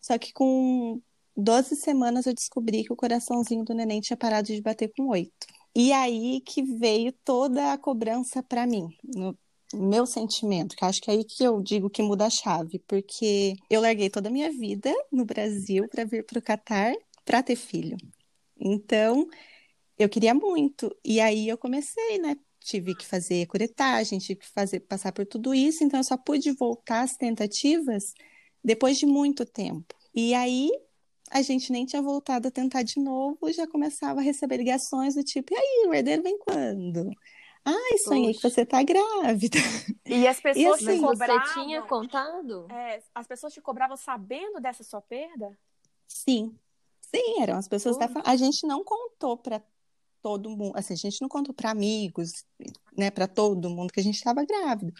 Só 0.00 0.18
que 0.18 0.32
com 0.32 1.00
12 1.36 1.76
semanas 1.76 2.26
eu 2.26 2.34
descobri 2.34 2.84
que 2.84 2.92
o 2.92 2.96
coraçãozinho 2.96 3.64
do 3.64 3.74
neném 3.74 4.00
tinha 4.00 4.16
parado 4.16 4.48
de 4.48 4.60
bater 4.60 4.92
com 4.96 5.08
oito. 5.08 5.46
E 5.74 5.92
aí 5.92 6.40
que 6.40 6.62
veio 6.62 7.12
toda 7.24 7.72
a 7.72 7.78
cobrança 7.78 8.42
para 8.42 8.66
mim. 8.66 8.88
No 9.04 9.36
meu 9.74 10.06
sentimento, 10.06 10.76
que 10.76 10.84
acho 10.84 11.00
que 11.00 11.10
é 11.10 11.14
aí 11.14 11.24
que 11.24 11.44
eu 11.44 11.60
digo 11.62 11.90
que 11.90 12.02
muda 12.02 12.26
a 12.26 12.30
chave, 12.30 12.78
porque 12.86 13.54
eu 13.70 13.80
larguei 13.80 14.08
toda 14.10 14.28
a 14.28 14.32
minha 14.32 14.50
vida 14.50 14.92
no 15.12 15.24
Brasil 15.24 15.88
para 15.88 16.04
vir 16.04 16.24
para 16.24 16.38
o 16.38 16.42
Catar 16.42 16.94
para 17.24 17.42
ter 17.42 17.56
filho. 17.56 17.96
Então, 18.58 19.28
eu 19.98 20.08
queria 20.08 20.34
muito. 20.34 20.94
E 21.04 21.20
aí 21.20 21.48
eu 21.48 21.58
comecei, 21.58 22.18
né, 22.18 22.36
tive 22.60 22.94
que 22.94 23.06
fazer 23.06 23.46
curetagem, 23.46 24.18
tive 24.18 24.40
que 24.40 24.48
fazer, 24.48 24.80
passar 24.80 25.12
por 25.12 25.26
tudo 25.26 25.54
isso, 25.54 25.84
então 25.84 26.00
eu 26.00 26.04
só 26.04 26.16
pude 26.16 26.52
voltar 26.52 27.02
às 27.02 27.16
tentativas 27.16 28.14
depois 28.62 28.98
de 28.98 29.06
muito 29.06 29.44
tempo. 29.46 29.94
E 30.14 30.34
aí 30.34 30.70
a 31.30 31.42
gente 31.42 31.72
nem 31.72 31.84
tinha 31.84 32.02
voltado 32.02 32.48
a 32.48 32.50
tentar 32.50 32.82
de 32.82 33.00
novo, 33.00 33.52
já 33.52 33.66
começava 33.66 34.20
a 34.20 34.22
receber 34.22 34.56
ligações 34.56 35.14
do 35.14 35.22
tipo, 35.22 35.52
e 35.52 35.56
aí, 35.56 35.86
o 35.88 35.94
herdeiro 35.94 36.22
vem 36.22 36.38
quando? 36.38 37.10
Ai, 37.70 37.98
sonhei 37.98 38.32
Poxa. 38.32 38.48
que 38.48 38.54
você 38.54 38.64
tá 38.64 38.82
grávida. 38.82 39.58
E 40.06 40.26
as 40.26 40.40
pessoas 40.40 40.80
e 40.80 40.88
assim, 40.88 40.96
te 40.96 41.06
cobravam... 41.06 41.46
Você 41.46 41.52
tinha 41.52 41.82
contado? 41.82 42.66
É, 42.70 43.02
as 43.14 43.26
pessoas 43.26 43.52
te 43.52 43.60
cobravam 43.60 43.96
sabendo 43.96 44.58
dessa 44.58 44.82
sua 44.82 45.02
perda? 45.02 45.56
Sim. 46.06 46.56
Sim, 47.02 47.42
eram 47.42 47.58
as 47.58 47.68
pessoas 47.68 47.98
da 47.98 48.08
A 48.24 48.36
gente 48.36 48.66
não 48.66 48.82
contou 48.82 49.36
para 49.36 49.62
todo 50.22 50.48
mundo, 50.48 50.76
assim, 50.76 50.94
a 50.94 50.96
gente 50.96 51.20
não 51.20 51.28
contou 51.28 51.54
para 51.54 51.70
amigos, 51.70 52.44
né, 52.96 53.10
para 53.10 53.26
todo 53.26 53.70
mundo 53.70 53.92
que 53.92 54.00
a 54.00 54.02
gente 54.02 54.16
estava 54.16 54.44
grávido. 54.44 54.92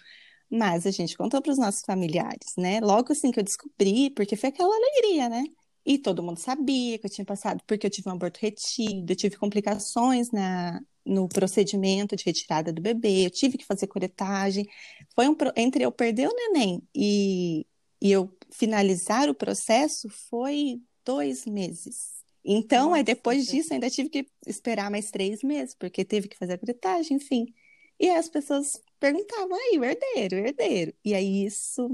Mas 0.49 0.85
a 0.85 0.91
gente 0.91 1.17
contou 1.17 1.41
para 1.41 1.51
os 1.51 1.57
nossos 1.57 1.81
familiares, 1.81 2.55
né? 2.57 2.79
Logo 2.81 3.11
assim 3.11 3.31
que 3.31 3.39
eu 3.39 3.43
descobri, 3.43 4.09
porque 4.11 4.35
foi 4.35 4.49
aquela 4.49 4.75
alegria, 4.75 5.29
né? 5.29 5.43
E 5.89 5.97
todo 5.97 6.21
mundo 6.21 6.37
sabia 6.37 6.99
que 6.99 7.07
eu 7.07 7.09
tinha 7.09 7.25
passado, 7.25 7.63
porque 7.65 7.87
eu 7.87 7.89
tive 7.89 8.07
um 8.09 8.11
aborto 8.11 8.39
retido, 8.39 9.11
eu 9.11 9.15
tive 9.15 9.37
complicações 9.37 10.29
na, 10.29 10.79
no 11.03 11.27
procedimento 11.27 12.15
de 12.15 12.23
retirada 12.23 12.71
do 12.71 12.79
bebê, 12.79 13.25
eu 13.25 13.31
tive 13.31 13.57
que 13.57 13.65
fazer 13.65 13.87
curetagem. 13.87 14.67
Foi 15.15 15.27
um, 15.27 15.35
entre 15.57 15.83
eu 15.83 15.91
perder 15.91 16.27
o 16.27 16.35
neném 16.35 16.87
e, 16.93 17.65
e 17.99 18.11
eu 18.11 18.31
finalizar 18.51 19.29
o 19.29 19.33
processo, 19.33 20.07
foi 20.29 20.79
dois 21.03 21.47
meses. 21.47 22.23
Então, 22.45 22.89
Nossa, 22.89 22.97
aí 22.97 23.03
depois 23.03 23.47
disso, 23.47 23.73
ainda 23.73 23.89
tive 23.89 24.09
que 24.09 24.27
esperar 24.45 24.91
mais 24.91 25.09
três 25.09 25.41
meses, 25.41 25.73
porque 25.73 26.05
teve 26.05 26.27
que 26.27 26.37
fazer 26.37 26.53
a 26.53 26.57
curetagem, 26.59 27.17
enfim. 27.17 27.51
E 27.99 28.07
aí 28.07 28.15
as 28.15 28.29
pessoas 28.29 28.79
perguntavam, 28.99 29.55
aí, 29.55 29.79
o 29.79 29.83
herdeiro, 29.83 30.35
o 30.35 30.39
herdeiro. 30.47 30.93
E 31.03 31.15
aí 31.15 31.45
isso 31.45 31.89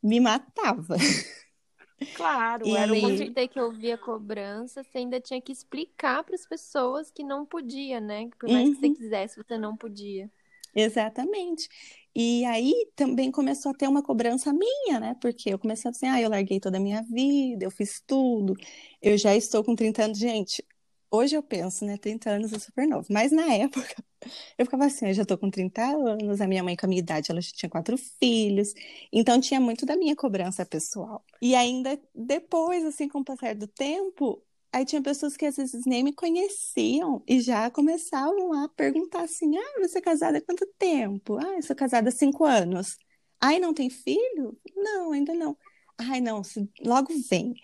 me 0.00 0.20
matava. 0.20 0.96
Claro, 2.14 2.66
e... 2.66 2.76
era 2.76 2.90
além 2.90 3.16
de 3.16 3.30
ter 3.30 3.48
que 3.48 3.58
ouvir 3.58 3.92
a 3.92 3.98
cobrança, 3.98 4.82
você 4.82 4.98
ainda 4.98 5.20
tinha 5.20 5.40
que 5.40 5.52
explicar 5.52 6.22
para 6.24 6.34
as 6.34 6.46
pessoas 6.46 7.10
que 7.10 7.24
não 7.24 7.46
podia, 7.46 8.00
né? 8.00 8.28
Por 8.38 8.48
mais 8.48 8.68
uhum. 8.68 8.74
que 8.74 8.80
você 8.80 8.86
uhum. 8.86 8.94
quisesse, 8.94 9.36
você 9.36 9.58
não 9.58 9.76
podia. 9.76 10.30
Exatamente. 10.74 11.68
E 12.14 12.44
aí 12.44 12.88
também 12.94 13.30
começou 13.30 13.72
a 13.72 13.74
ter 13.74 13.88
uma 13.88 14.02
cobrança 14.02 14.52
minha, 14.52 15.00
né? 15.00 15.16
Porque 15.20 15.52
eu 15.52 15.58
comecei 15.58 15.88
a 15.88 15.90
assim, 15.90 16.06
ah, 16.06 16.20
eu 16.20 16.30
larguei 16.30 16.60
toda 16.60 16.76
a 16.76 16.80
minha 16.80 17.02
vida, 17.02 17.64
eu 17.64 17.70
fiz 17.70 18.02
tudo, 18.06 18.54
eu 19.02 19.16
já 19.16 19.34
estou 19.34 19.64
com 19.64 19.74
30 19.74 20.04
anos. 20.04 20.18
Gente, 20.18 20.62
hoje 21.16 21.36
eu 21.36 21.42
penso, 21.42 21.84
né? 21.84 21.96
30 21.98 22.30
anos 22.30 22.52
é 22.52 22.58
super 22.58 22.86
novo. 22.86 23.06
Mas 23.10 23.32
na 23.32 23.52
época, 23.54 23.94
eu 24.58 24.64
ficava 24.66 24.86
assim, 24.86 25.08
eu 25.08 25.14
já 25.14 25.22
estou 25.22 25.38
com 25.38 25.50
30 25.50 25.82
anos, 25.82 26.40
a 26.40 26.46
minha 26.46 26.62
mãe 26.62 26.76
com 26.76 26.86
a 26.86 26.88
minha 26.88 27.00
idade, 27.00 27.30
ela 27.30 27.40
já 27.40 27.50
tinha 27.52 27.70
quatro 27.70 27.96
filhos. 27.98 28.72
Então 29.12 29.40
tinha 29.40 29.60
muito 29.60 29.86
da 29.86 29.96
minha 29.96 30.16
cobrança 30.16 30.64
pessoal. 30.66 31.24
E 31.42 31.54
ainda 31.54 31.98
depois, 32.14 32.84
assim, 32.84 33.08
com 33.08 33.20
o 33.20 33.24
passar 33.24 33.54
do 33.54 33.66
tempo, 33.66 34.42
Aí 34.72 34.84
tinha 34.84 35.00
pessoas 35.02 35.38
que 35.38 35.46
às 35.46 35.56
vezes 35.56 35.86
nem 35.86 36.04
me 36.04 36.12
conheciam 36.12 37.22
e 37.26 37.40
já 37.40 37.70
começavam 37.70 38.52
a 38.52 38.68
perguntar 38.68 39.22
assim: 39.22 39.56
ah, 39.56 39.80
você 39.80 39.98
é 39.98 40.02
casada 40.02 40.36
há 40.36 40.40
quanto 40.42 40.66
tempo? 40.78 41.38
Ah, 41.38 41.54
eu 41.56 41.62
sou 41.62 41.74
casada 41.74 42.10
há 42.10 42.12
cinco 42.12 42.44
anos. 42.44 42.98
Ai, 43.40 43.58
não 43.58 43.72
tem 43.72 43.88
filho? 43.88 44.58
Não, 44.76 45.12
ainda 45.12 45.32
não. 45.34 45.56
Ai, 45.98 46.20
não, 46.20 46.42
logo 46.84 47.08
vem. 47.30 47.54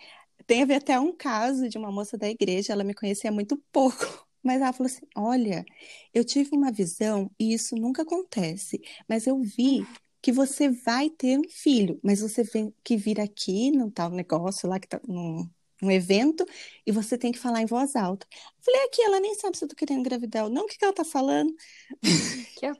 Tem 0.46 0.62
a 0.62 0.66
ver 0.66 0.74
até 0.76 0.98
um 0.98 1.12
caso 1.14 1.68
de 1.68 1.78
uma 1.78 1.90
moça 1.92 2.16
da 2.18 2.28
igreja, 2.28 2.72
ela 2.72 2.84
me 2.84 2.94
conhecia 2.94 3.30
muito 3.32 3.56
pouco, 3.72 3.98
mas 4.42 4.60
ela 4.60 4.72
falou 4.72 4.86
assim: 4.86 5.06
Olha, 5.16 5.64
eu 6.14 6.24
tive 6.24 6.50
uma 6.56 6.72
visão 6.72 7.30
e 7.38 7.54
isso 7.54 7.76
nunca 7.76 8.02
acontece, 8.02 8.80
mas 9.08 9.26
eu 9.26 9.38
vi 9.40 9.86
que 10.20 10.32
você 10.32 10.68
vai 10.70 11.10
ter 11.10 11.38
um 11.38 11.48
filho, 11.48 11.98
mas 12.02 12.20
você 12.20 12.44
vem 12.44 12.72
que 12.84 12.96
vir 12.96 13.20
aqui 13.20 13.70
no 13.72 13.90
tal 13.90 14.10
negócio 14.10 14.68
lá 14.68 14.78
que 14.78 14.88
tá 14.88 15.00
no, 15.06 15.50
um 15.82 15.90
evento 15.90 16.46
e 16.86 16.92
você 16.92 17.18
tem 17.18 17.32
que 17.32 17.38
falar 17.38 17.60
em 17.60 17.66
voz 17.66 17.96
alta. 17.96 18.26
Falei, 18.60 18.84
aqui, 18.84 19.02
ela 19.02 19.18
nem 19.20 19.34
sabe 19.34 19.58
se 19.58 19.64
eu 19.64 19.68
tô 19.68 19.74
querendo 19.74 20.00
engravidar 20.00 20.44
ou 20.44 20.50
não, 20.50 20.64
o 20.64 20.66
que, 20.68 20.78
que 20.78 20.84
ela 20.84 20.94
tá 20.94 21.04
falando? 21.04 21.52
Que 22.56 22.66
é... 22.66 22.72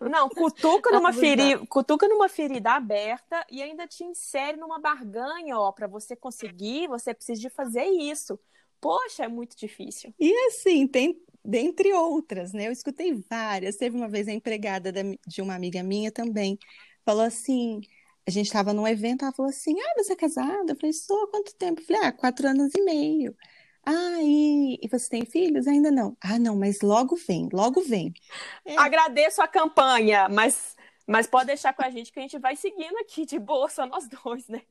Não, 0.00 0.28
cutuca 0.28 0.90
numa, 0.90 1.12
feri... 1.12 1.66
cutuca 1.66 2.08
numa 2.08 2.28
ferida 2.28 2.72
aberta 2.72 3.44
e 3.50 3.62
ainda 3.62 3.86
te 3.86 4.04
insere 4.04 4.56
numa 4.56 4.78
barganha, 4.78 5.58
ó, 5.58 5.72
para 5.72 5.86
você 5.86 6.14
conseguir, 6.16 6.88
você 6.88 7.14
precisa 7.14 7.40
de 7.40 7.50
fazer 7.50 7.84
isso. 7.84 8.38
Poxa, 8.80 9.24
é 9.24 9.28
muito 9.28 9.56
difícil. 9.56 10.14
E 10.18 10.32
assim, 10.46 10.86
tem 10.86 11.20
dentre 11.44 11.92
outras, 11.92 12.52
né? 12.52 12.68
Eu 12.68 12.72
escutei 12.72 13.12
várias. 13.28 13.76
Teve 13.76 13.96
uma 13.96 14.08
vez 14.08 14.28
a 14.28 14.32
empregada 14.32 14.92
de 15.26 15.42
uma 15.42 15.54
amiga 15.54 15.82
minha 15.82 16.10
também, 16.10 16.58
falou 17.04 17.22
assim: 17.22 17.80
a 18.26 18.30
gente 18.30 18.46
estava 18.46 18.72
num 18.72 18.86
evento, 18.86 19.24
ela 19.24 19.32
falou 19.32 19.50
assim: 19.50 19.74
Ah, 19.80 19.94
você 19.96 20.12
é 20.12 20.16
casada? 20.16 20.72
Eu 20.72 20.76
falei: 20.76 20.92
Sou, 20.92 21.24
há 21.24 21.30
quanto 21.30 21.54
tempo? 21.56 21.80
Eu 21.80 21.86
falei: 21.86 22.02
Ah, 22.04 22.12
quatro 22.12 22.48
anos 22.48 22.72
e 22.74 22.82
meio. 22.82 23.36
Ah, 23.90 24.22
e, 24.22 24.78
e 24.80 24.88
você 24.88 25.08
tem 25.10 25.24
filhos? 25.24 25.66
Ainda 25.66 25.90
não. 25.90 26.16
Ah, 26.20 26.38
não, 26.38 26.54
mas 26.54 26.80
logo 26.80 27.16
vem, 27.16 27.48
logo 27.52 27.80
vem. 27.80 28.14
É. 28.64 28.76
Agradeço 28.78 29.42
a 29.42 29.48
campanha, 29.48 30.28
mas, 30.28 30.76
mas 31.08 31.26
pode 31.26 31.46
deixar 31.46 31.72
com 31.72 31.82
a 31.82 31.90
gente 31.90 32.12
que 32.12 32.20
a 32.20 32.22
gente 32.22 32.38
vai 32.38 32.54
seguindo 32.54 32.96
aqui 32.98 33.26
de 33.26 33.36
boa, 33.36 33.68
só 33.68 33.84
nós 33.86 34.08
dois, 34.08 34.46
né? 34.46 34.62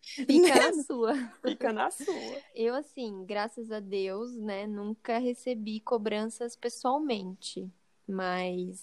Fica 0.00 0.54
na 0.54 0.72
sua. 0.82 1.14
Fica 1.42 1.72
na 1.74 1.90
sua. 1.90 2.42
Eu, 2.54 2.74
assim, 2.74 3.26
graças 3.26 3.70
a 3.70 3.80
Deus, 3.80 4.34
né, 4.34 4.66
nunca 4.66 5.18
recebi 5.18 5.78
cobranças 5.80 6.56
pessoalmente. 6.56 7.70
Mas 8.08 8.82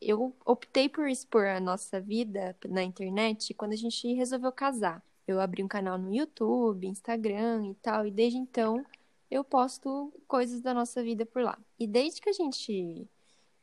eu 0.00 0.34
optei 0.46 0.88
por 0.88 1.08
expor 1.08 1.44
a 1.46 1.60
nossa 1.60 2.00
vida 2.00 2.56
na 2.66 2.82
internet 2.82 3.52
quando 3.52 3.72
a 3.72 3.76
gente 3.76 4.14
resolveu 4.14 4.50
casar. 4.50 5.02
Eu 5.26 5.38
abri 5.40 5.62
um 5.62 5.68
canal 5.68 5.98
no 5.98 6.12
YouTube, 6.12 6.86
Instagram 6.86 7.66
e 7.66 7.74
tal, 7.74 8.06
e 8.06 8.10
desde 8.10 8.38
então 8.38 8.84
eu 9.30 9.44
posto 9.44 10.12
coisas 10.26 10.60
da 10.60 10.74
nossa 10.74 11.02
vida 11.02 11.24
por 11.24 11.42
lá. 11.42 11.58
E 11.78 11.86
desde 11.86 12.20
que 12.20 12.30
a 12.30 12.32
gente 12.32 13.08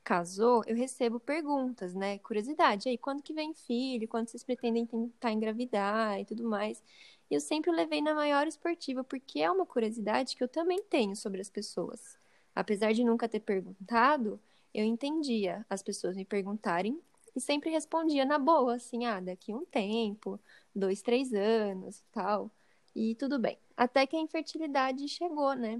casou, 0.03 0.63
eu 0.65 0.75
recebo 0.75 1.19
perguntas, 1.19 1.93
né? 1.93 2.17
Curiosidade, 2.19 2.87
aí 2.87 2.97
quando 2.97 3.21
que 3.21 3.33
vem 3.33 3.53
filho? 3.53 4.07
Quando 4.07 4.29
vocês 4.29 4.43
pretendem 4.43 4.85
tentar 4.85 5.31
engravidar 5.33 6.19
e 6.19 6.25
tudo 6.25 6.43
mais? 6.45 6.81
E 7.29 7.35
eu 7.35 7.41
sempre 7.41 7.71
levei 7.71 8.01
na 8.01 8.13
maior 8.13 8.47
esportiva, 8.47 9.03
porque 9.03 9.41
é 9.41 9.51
uma 9.51 9.65
curiosidade 9.65 10.35
que 10.35 10.43
eu 10.43 10.47
também 10.47 10.81
tenho 10.83 11.15
sobre 11.15 11.41
as 11.41 11.49
pessoas. 11.49 12.17
Apesar 12.55 12.93
de 12.93 13.03
nunca 13.03 13.27
ter 13.27 13.41
perguntado, 13.41 14.39
eu 14.73 14.85
entendia 14.85 15.65
as 15.69 15.83
pessoas 15.83 16.15
me 16.15 16.23
perguntarem 16.23 17.01
e 17.35 17.41
sempre 17.41 17.69
respondia 17.69 18.25
na 18.25 18.39
boa, 18.39 18.75
assim, 18.75 19.05
ah, 19.05 19.19
daqui 19.19 19.53
um 19.53 19.65
tempo, 19.65 20.39
dois, 20.73 21.01
três 21.01 21.33
anos 21.33 21.99
e 21.99 22.03
tal, 22.11 22.49
e 22.97 23.13
tudo 23.13 23.37
bem. 23.37 23.59
Até 23.77 24.07
que 24.07 24.15
a 24.15 24.19
infertilidade 24.19 25.07
chegou, 25.07 25.53
né? 25.53 25.79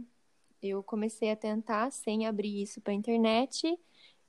Eu 0.61 0.83
comecei 0.83 1.31
a 1.31 1.35
tentar 1.35 1.91
sem 1.91 2.27
abrir 2.27 2.61
isso 2.61 2.79
para 2.79 2.93
internet 2.93 3.75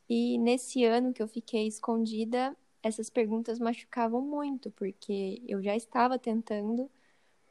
e 0.09 0.39
nesse 0.39 0.85
ano 0.85 1.13
que 1.13 1.23
eu 1.23 1.29
fiquei 1.29 1.67
escondida, 1.67 2.57
essas 2.83 3.11
perguntas 3.11 3.59
machucavam 3.59 4.23
muito, 4.23 4.71
porque 4.71 5.43
eu 5.47 5.63
já 5.63 5.77
estava 5.77 6.19
tentando. 6.19 6.91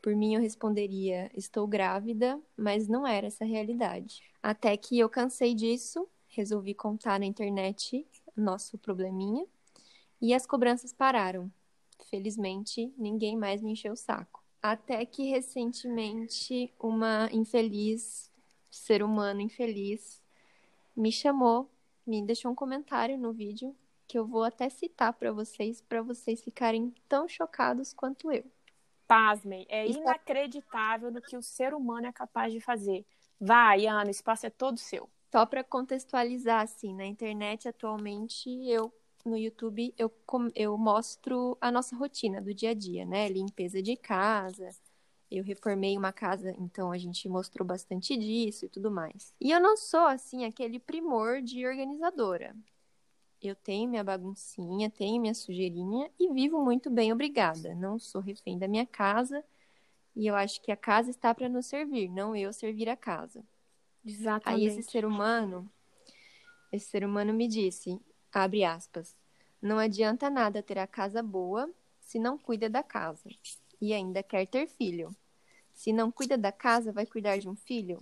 Por 0.01 0.15
mim, 0.15 0.33
eu 0.33 0.41
responderia: 0.41 1.29
estou 1.35 1.67
grávida, 1.67 2.41
mas 2.55 2.87
não 2.87 3.05
era 3.05 3.27
essa 3.27 3.43
a 3.43 3.47
realidade. 3.47 4.23
Até 4.41 4.75
que 4.75 4.97
eu 4.97 5.07
cansei 5.07 5.53
disso 5.53 6.07
resolvi 6.29 6.73
contar 6.73 7.19
na 7.19 7.25
internet 7.25 8.05
nosso 8.35 8.77
probleminha 8.77 9.45
e 10.21 10.33
as 10.33 10.47
cobranças 10.47 10.93
pararam. 10.93 11.51
Felizmente, 12.09 12.91
ninguém 12.97 13.35
mais 13.37 13.61
me 13.61 13.73
encheu 13.73 13.93
o 13.93 13.97
saco. 13.97 14.36
Até 14.61 15.05
que 15.05 15.29
recentemente 15.29 16.73
uma 16.79 17.29
infeliz, 17.31 18.31
ser 18.69 19.03
humano 19.03 19.41
infeliz, 19.41 20.21
me 20.95 21.11
chamou, 21.11 21.69
me 22.05 22.21
deixou 22.25 22.51
um 22.51 22.55
comentário 22.55 23.17
no 23.17 23.31
vídeo 23.31 23.75
que 24.07 24.17
eu 24.17 24.25
vou 24.25 24.43
até 24.43 24.69
citar 24.69 25.13
para 25.13 25.31
vocês, 25.31 25.81
para 25.81 26.01
vocês 26.01 26.41
ficarem 26.41 26.93
tão 27.07 27.27
chocados 27.27 27.93
quanto 27.93 28.31
eu. 28.31 28.45
Pasmem, 29.05 29.65
é 29.69 29.87
inacreditável 29.87 31.11
no 31.11 31.21
que 31.21 31.37
o 31.37 31.41
ser 31.41 31.73
humano 31.73 32.07
é 32.07 32.11
capaz 32.11 32.51
de 32.51 32.59
fazer. 32.59 33.05
Vai, 33.39 33.85
Ana, 33.85 34.07
o 34.07 34.11
espaço 34.11 34.45
é 34.45 34.49
todo 34.49 34.77
seu. 34.77 35.09
Só 35.31 35.45
para 35.45 35.63
contextualizar, 35.63 36.61
assim, 36.61 36.93
na 36.93 37.05
internet 37.05 37.67
atualmente 37.67 38.49
eu 38.69 38.93
no 39.27 39.37
YouTube 39.37 39.93
eu, 39.97 40.11
eu 40.55 40.77
mostro 40.77 41.57
a 41.61 41.71
nossa 41.71 41.95
rotina 41.95 42.41
do 42.41 42.53
dia 42.53 42.71
a 42.71 42.73
dia, 42.73 43.05
né? 43.05 43.29
Limpeza 43.29 43.81
de 43.81 43.95
casa. 43.97 44.75
Eu 45.29 45.43
reformei 45.43 45.97
uma 45.97 46.13
casa, 46.13 46.51
então 46.57 46.91
a 46.91 46.97
gente 46.97 47.27
mostrou 47.29 47.67
bastante 47.67 48.17
disso 48.17 48.65
e 48.65 48.69
tudo 48.69 48.89
mais. 48.91 49.33
E 49.41 49.51
eu 49.51 49.59
não 49.59 49.75
sou, 49.77 50.05
assim, 50.07 50.45
aquele 50.45 50.79
primor 50.79 51.41
de 51.41 51.65
organizadora. 51.67 52.55
Eu 53.41 53.55
tenho 53.55 53.89
minha 53.89 54.03
baguncinha, 54.03 54.89
tenho 54.89 55.21
minha 55.21 55.33
sujeirinha 55.33 56.11
e 56.19 56.31
vivo 56.33 56.63
muito 56.63 56.89
bem, 56.89 57.13
obrigada. 57.13 57.75
Não 57.75 57.99
sou 57.99 58.21
refém 58.21 58.57
da 58.57 58.67
minha 58.67 58.85
casa 58.85 59.43
e 60.15 60.27
eu 60.27 60.35
acho 60.35 60.61
que 60.61 60.71
a 60.71 60.77
casa 60.77 61.11
está 61.11 61.33
para 61.35 61.49
nos 61.49 61.67
servir, 61.67 62.09
não 62.09 62.35
eu 62.35 62.53
servir 62.53 62.89
a 62.89 62.97
casa. 62.97 63.43
Exatamente. 64.05 64.61
Aí 64.61 64.79
esse 64.79 64.83
ser 64.83 65.05
humano 65.05 65.71
Esse 66.71 66.89
ser 66.89 67.05
humano 67.05 67.33
me 67.33 67.47
disse, 67.47 67.99
abre 68.31 68.63
aspas, 68.63 69.15
não 69.61 69.79
adianta 69.79 70.29
nada 70.29 70.61
ter 70.61 70.77
a 70.77 70.87
casa 70.87 71.21
boa 71.23 71.69
se 71.99 72.19
não 72.19 72.37
cuida 72.37 72.69
da 72.69 72.83
casa 72.83 73.29
e 73.81 73.93
ainda 73.93 74.23
quer 74.23 74.47
ter 74.47 74.67
filho. 74.67 75.15
Se 75.73 75.93
não 75.93 76.11
cuida 76.11 76.37
da 76.37 76.51
casa, 76.51 76.91
vai 76.91 77.05
cuidar 77.05 77.37
de 77.37 77.47
um 77.47 77.55
filho? 77.55 78.01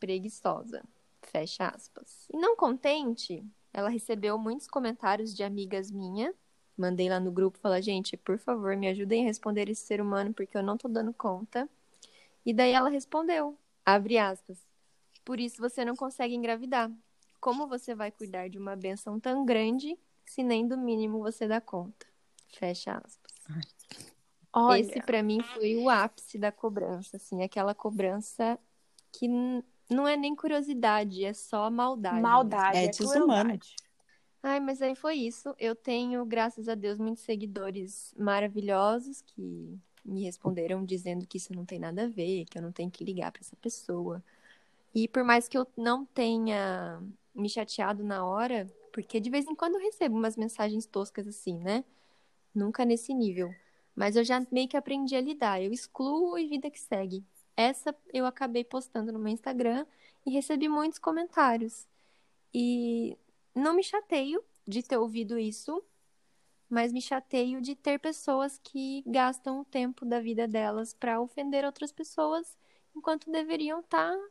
Preguiçosa. 0.00 0.82
Fecha 1.22 1.68
aspas. 1.68 2.28
E 2.32 2.36
não 2.36 2.56
contente, 2.56 3.44
ela 3.72 3.88
recebeu 3.88 4.38
muitos 4.38 4.66
comentários 4.66 5.34
de 5.34 5.42
amigas 5.42 5.90
minhas. 5.90 6.34
Mandei 6.76 7.08
lá 7.08 7.20
no 7.20 7.30
grupo, 7.30 7.58
falar, 7.58 7.80
gente, 7.80 8.16
por 8.16 8.38
favor, 8.38 8.76
me 8.76 8.88
ajudem 8.88 9.24
a 9.24 9.26
responder 9.26 9.68
esse 9.68 9.84
ser 9.84 10.00
humano, 10.00 10.32
porque 10.32 10.56
eu 10.56 10.62
não 10.62 10.76
tô 10.76 10.88
dando 10.88 11.12
conta. 11.12 11.68
E 12.44 12.52
daí 12.52 12.72
ela 12.72 12.88
respondeu, 12.88 13.58
abre 13.84 14.18
aspas, 14.18 14.58
por 15.24 15.40
isso 15.40 15.60
você 15.60 15.84
não 15.84 15.96
consegue 15.96 16.34
engravidar. 16.34 16.90
Como 17.44 17.66
você 17.66 17.94
vai 17.94 18.10
cuidar 18.10 18.48
de 18.48 18.56
uma 18.56 18.74
benção 18.74 19.20
tão 19.20 19.44
grande 19.44 19.98
se 20.24 20.42
nem 20.42 20.66
do 20.66 20.78
mínimo 20.78 21.18
você 21.18 21.46
dá 21.46 21.60
conta? 21.60 22.06
Fecha 22.48 22.92
aspas. 23.04 23.34
Olha. 24.50 24.80
Esse 24.80 25.02
para 25.02 25.22
mim 25.22 25.42
foi 25.42 25.76
o 25.76 25.90
ápice 25.90 26.38
da 26.38 26.50
cobrança, 26.50 27.18
assim, 27.18 27.42
aquela 27.42 27.74
cobrança 27.74 28.58
que 29.12 29.28
não 29.90 30.08
é 30.08 30.16
nem 30.16 30.34
curiosidade, 30.34 31.22
é 31.22 31.34
só 31.34 31.70
maldade. 31.70 32.22
Maldade, 32.22 32.78
é, 32.78 32.84
é 32.86 32.88
desumano. 32.88 33.60
Ai, 34.42 34.58
mas 34.58 34.80
aí 34.80 34.94
foi 34.94 35.16
isso. 35.16 35.54
Eu 35.58 35.74
tenho, 35.74 36.24
graças 36.24 36.66
a 36.66 36.74
Deus, 36.74 36.98
muitos 36.98 37.24
seguidores 37.24 38.14
maravilhosos 38.16 39.20
que 39.20 39.78
me 40.02 40.24
responderam 40.24 40.82
dizendo 40.82 41.26
que 41.26 41.36
isso 41.36 41.54
não 41.54 41.66
tem 41.66 41.78
nada 41.78 42.04
a 42.04 42.08
ver, 42.08 42.46
que 42.46 42.56
eu 42.56 42.62
não 42.62 42.72
tenho 42.72 42.90
que 42.90 43.04
ligar 43.04 43.30
para 43.30 43.42
essa 43.42 43.56
pessoa. 43.56 44.24
E 44.94 45.06
por 45.06 45.22
mais 45.24 45.46
que 45.46 45.58
eu 45.58 45.66
não 45.76 46.06
tenha 46.06 47.02
me 47.34 47.48
chateado 47.48 48.04
na 48.04 48.24
hora, 48.24 48.66
porque 48.92 49.18
de 49.18 49.30
vez 49.30 49.46
em 49.46 49.54
quando 49.54 49.74
eu 49.74 49.80
recebo 49.80 50.16
umas 50.16 50.36
mensagens 50.36 50.86
toscas 50.86 51.26
assim, 51.26 51.58
né? 51.58 51.84
Nunca 52.54 52.84
nesse 52.84 53.12
nível. 53.12 53.52
Mas 53.94 54.16
eu 54.16 54.24
já 54.24 54.44
meio 54.50 54.68
que 54.68 54.76
aprendi 54.76 55.16
a 55.16 55.20
lidar. 55.20 55.62
Eu 55.62 55.72
excluo 55.72 56.38
e 56.38 56.46
vida 56.46 56.70
que 56.70 56.80
segue. 56.80 57.24
Essa 57.56 57.94
eu 58.12 58.26
acabei 58.26 58.64
postando 58.64 59.12
no 59.12 59.18
meu 59.18 59.32
Instagram 59.32 59.86
e 60.26 60.30
recebi 60.30 60.68
muitos 60.68 60.98
comentários. 60.98 61.86
E 62.52 63.16
não 63.54 63.74
me 63.74 63.82
chateio 63.82 64.42
de 64.66 64.82
ter 64.82 64.96
ouvido 64.96 65.38
isso, 65.38 65.82
mas 66.68 66.92
me 66.92 67.00
chateio 67.00 67.60
de 67.60 67.74
ter 67.74 67.98
pessoas 67.98 68.58
que 68.62 69.02
gastam 69.06 69.60
o 69.60 69.64
tempo 69.64 70.04
da 70.04 70.20
vida 70.20 70.48
delas 70.48 70.94
para 70.94 71.20
ofender 71.20 71.64
outras 71.64 71.92
pessoas, 71.92 72.56
enquanto 72.96 73.30
deveriam 73.30 73.80
estar 73.80 74.12
tá 74.12 74.28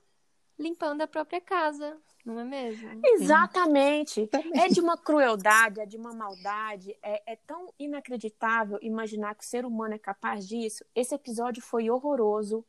limpando 0.63 1.01
a 1.01 1.07
própria 1.07 1.41
casa, 1.41 1.97
não 2.25 2.39
é 2.39 2.45
mesmo? 2.45 2.89
Exatamente. 3.05 4.29
É 4.53 4.69
de 4.69 4.79
uma 4.79 4.97
crueldade, 4.97 5.81
é 5.81 5.85
de 5.85 5.97
uma 5.97 6.13
maldade. 6.13 6.95
É, 7.03 7.33
é, 7.33 7.35
tão 7.35 7.73
inacreditável 7.77 8.79
imaginar 8.81 9.35
que 9.35 9.43
o 9.43 9.47
ser 9.47 9.65
humano 9.65 9.95
é 9.95 9.99
capaz 9.99 10.47
disso. 10.47 10.85
Esse 10.95 11.13
episódio 11.13 11.61
foi 11.61 11.89
horroroso. 11.89 12.65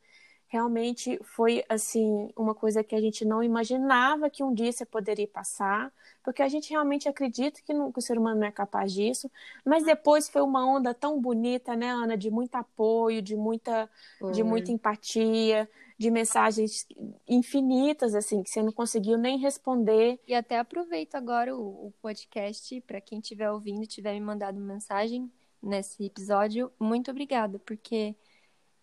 Realmente 0.55 1.19
foi 1.21 1.65
assim 1.67 2.29
uma 2.33 2.55
coisa 2.55 2.81
que 2.81 2.95
a 2.95 3.01
gente 3.01 3.25
não 3.25 3.43
imaginava 3.43 4.29
que 4.29 4.41
um 4.41 4.53
dia 4.53 4.71
você 4.71 4.85
poderia 4.85 5.27
passar, 5.27 5.91
porque 6.23 6.41
a 6.41 6.47
gente 6.47 6.69
realmente 6.69 7.09
acredita 7.09 7.59
que, 7.61 7.73
não, 7.73 7.91
que 7.91 7.99
o 7.99 8.01
ser 8.01 8.17
humano 8.17 8.39
não 8.39 8.47
é 8.47 8.51
capaz 8.53 8.93
disso. 8.93 9.29
Mas 9.65 9.83
depois 9.83 10.29
foi 10.29 10.41
uma 10.41 10.65
onda 10.65 10.93
tão 10.93 11.19
bonita, 11.19 11.75
né, 11.75 11.89
Ana, 11.89 12.15
de 12.15 12.31
muito 12.31 12.55
apoio, 12.55 13.21
de 13.21 13.35
muita, 13.35 13.89
de 14.31 14.43
muita 14.45 14.71
empatia, 14.71 15.69
de 15.97 16.09
mensagens 16.09 16.87
infinitas, 17.27 18.15
assim, 18.15 18.41
que 18.41 18.49
você 18.49 18.63
não 18.63 18.71
conseguiu 18.71 19.17
nem 19.17 19.37
responder. 19.37 20.21
E 20.25 20.33
até 20.33 20.57
aproveito 20.57 21.15
agora 21.15 21.53
o, 21.53 21.87
o 21.87 21.93
podcast 22.01 22.79
para 22.87 23.01
quem 23.01 23.19
estiver 23.19 23.51
ouvindo 23.51 23.83
e 23.83 23.87
tiver 23.87 24.13
me 24.13 24.21
mandado 24.21 24.57
mensagem 24.57 25.29
nesse 25.61 26.05
episódio, 26.05 26.71
muito 26.79 27.11
obrigada, 27.11 27.59
porque 27.59 28.15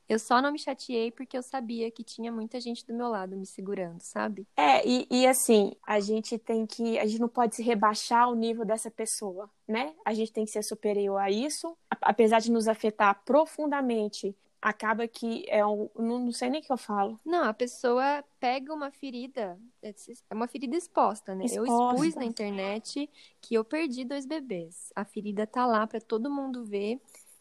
eu 0.09 0.18
só 0.18 0.42
não 0.42 0.52
me 0.52 0.59
chateei 0.59 1.11
porque 1.11 1.37
eu 1.37 1.42
sabia 1.42 1.90
que 1.90 2.04
tinha 2.04 2.30
muita 2.30 2.61
gente 2.61 2.87
do 2.87 2.94
meu 2.94 3.09
lado 3.09 3.37
me 3.37 3.47
segurando, 3.47 4.00
sabe? 4.00 4.47
É, 4.56 4.86
e, 4.86 5.06
e 5.10 5.26
assim, 5.26 5.73
a 5.86 6.00
gente 6.00 6.38
tem 6.38 6.67
que. 6.67 6.99
A 6.99 7.06
gente 7.06 7.21
não 7.21 7.28
pode 7.28 7.56
se 7.56 7.62
rebaixar 7.62 8.25
ao 8.25 8.34
nível 8.34 8.65
dessa 8.65 8.91
pessoa, 8.91 9.50
né? 9.67 9.95
A 10.04 10.12
gente 10.12 10.32
tem 10.32 10.45
que 10.45 10.50
ser 10.50 10.62
superior 10.62 11.19
a 11.19 11.30
isso, 11.30 11.76
apesar 12.00 12.41
de 12.41 12.50
nos 12.50 12.69
afetar 12.69 13.23
profundamente 13.25 14.36
acaba 14.62 15.08
que 15.08 15.45
é 15.49 15.67
um. 15.67 15.91
Não, 15.99 16.21
não 16.21 16.32
sei 16.32 16.49
nem 16.49 16.60
o 16.60 16.65
que 16.65 16.73
eu 16.73 16.78
falo. 16.78 17.19
Não, 17.25 17.45
a 17.45 17.52
pessoa 17.52 18.25
pega 18.38 18.73
uma 18.73 18.93
ferida, 18.93 19.58
é 19.82 19.93
uma 20.34 20.47
ferida 20.47 20.76
exposta, 20.76 21.34
né? 21.34 21.47
Exposta. 21.47 21.73
Eu 21.73 22.04
expus 22.04 22.15
na 22.15 22.25
internet 22.25 23.10
que 23.41 23.54
eu 23.54 23.65
perdi 23.65 24.04
dois 24.04 24.25
bebês. 24.25 24.93
A 24.95 25.04
ferida 25.04 25.47
tá 25.47 25.67
lá 25.67 25.84
para 25.84 26.00
todo 26.00 26.30
mundo 26.30 26.65
ver. 26.65 27.00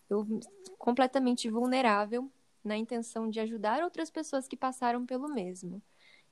Eu 0.09 0.27
completamente 0.77 1.49
vulnerável 1.49 2.29
na 2.63 2.77
intenção 2.77 3.29
de 3.29 3.39
ajudar 3.39 3.83
outras 3.83 4.09
pessoas 4.09 4.47
que 4.47 4.57
passaram 4.57 5.05
pelo 5.05 5.27
mesmo. 5.27 5.81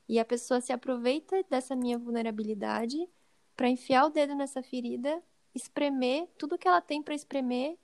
E 0.08 0.20
a 0.20 0.26
pessoa 0.26 0.62
se 0.62 0.74
aproveita 0.74 1.44
dessa 1.50 1.76
minha 1.76 1.98
vulnerabilidade 1.98 2.98
para 3.56 3.70
enfiar 3.70 4.06
o 4.06 4.10
dedo 4.10 4.36
nessa 4.36 4.64
ferida, 4.64 5.22
espremer 5.54 6.28
tudo 6.38 6.58
que 6.58 6.68
ela 6.68 6.82
tem 6.82 7.04
para 7.04 7.14
espremer 7.14 7.78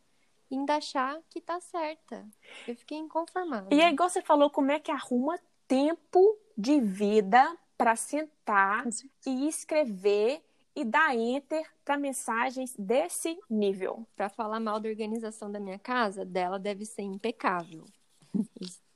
e 0.50 0.56
ainda 0.56 0.76
achar 0.76 1.22
que 1.30 1.42
tá 1.42 1.60
certa. 1.60 2.28
Eu 2.68 2.76
fiquei 2.76 2.98
inconformada. 2.98 3.74
E 3.74 3.82
é 3.82 3.90
igual 3.90 4.10
você 4.10 4.22
falou, 4.22 4.50
como 4.50 4.72
é 4.72 4.80
que 4.80 4.92
arruma 4.92 5.38
tempo 5.68 6.38
de 6.58 6.80
vida 6.80 7.58
para 7.78 7.96
sentar 7.96 8.86
e 9.26 9.48
escrever 9.48 10.42
e 10.76 10.84
dar 10.84 11.16
enter 11.16 11.66
para 11.84 11.98
mensagens 11.98 12.76
desse 12.78 13.40
nível. 13.50 14.06
Para 14.16 14.30
falar 14.30 14.60
mal 14.60 14.80
da 14.80 14.90
organização 14.90 15.52
da 15.52 15.60
minha 15.60 15.80
casa, 15.80 16.26
dela 16.26 16.60
deve 16.60 16.86
ser 16.86 17.04
impecável. 17.04 17.86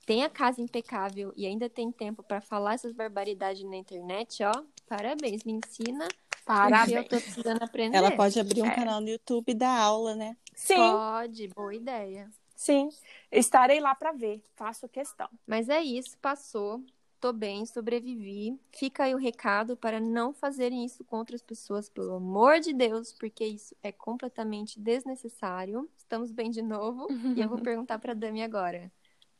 Tem 0.09 0.23
a 0.23 0.29
casa 0.29 0.59
impecável 0.59 1.31
e 1.37 1.45
ainda 1.45 1.69
tem 1.69 1.91
tempo 1.91 2.23
para 2.23 2.41
falar 2.41 2.73
essas 2.73 2.91
barbaridades 2.91 3.63
na 3.63 3.75
internet, 3.75 4.43
ó. 4.43 4.63
Parabéns, 4.87 5.43
me 5.43 5.51
ensina. 5.51 6.07
Parabéns. 6.43 6.97
Eu 6.97 7.03
tô 7.03 7.21
precisando 7.21 7.61
aprender. 7.61 7.95
Ela 7.95 8.09
pode 8.09 8.39
abrir 8.39 8.63
um 8.63 8.65
é. 8.65 8.73
canal 8.73 8.99
no 9.01 9.07
YouTube 9.07 9.51
e 9.51 9.53
dar 9.53 9.79
aula, 9.79 10.15
né? 10.15 10.35
Sim. 10.55 10.77
Pode, 10.77 11.47
boa 11.49 11.75
ideia. 11.75 12.27
Sim, 12.55 12.89
estarei 13.31 13.79
lá 13.79 13.93
para 13.93 14.11
ver, 14.11 14.41
faço 14.55 14.89
questão. 14.89 15.29
Mas 15.45 15.69
é 15.69 15.79
isso, 15.79 16.17
passou. 16.17 16.83
Tô 17.21 17.31
bem, 17.31 17.63
sobrevivi. 17.67 18.59
Fica 18.71 19.03
aí 19.03 19.13
o 19.13 19.19
recado 19.19 19.77
para 19.77 19.99
não 19.99 20.33
fazerem 20.33 20.83
isso 20.85 21.03
com 21.03 21.17
outras 21.17 21.43
pessoas, 21.43 21.87
pelo 21.87 22.15
amor 22.15 22.59
de 22.59 22.73
Deus, 22.73 23.13
porque 23.13 23.45
isso 23.45 23.75
é 23.83 23.91
completamente 23.91 24.79
desnecessário. 24.79 25.87
Estamos 25.95 26.31
bem 26.31 26.49
de 26.49 26.63
novo 26.63 27.07
e 27.35 27.39
eu 27.39 27.47
vou 27.47 27.59
perguntar 27.61 27.99
para 27.99 28.15
Dami 28.15 28.41
agora. 28.41 28.91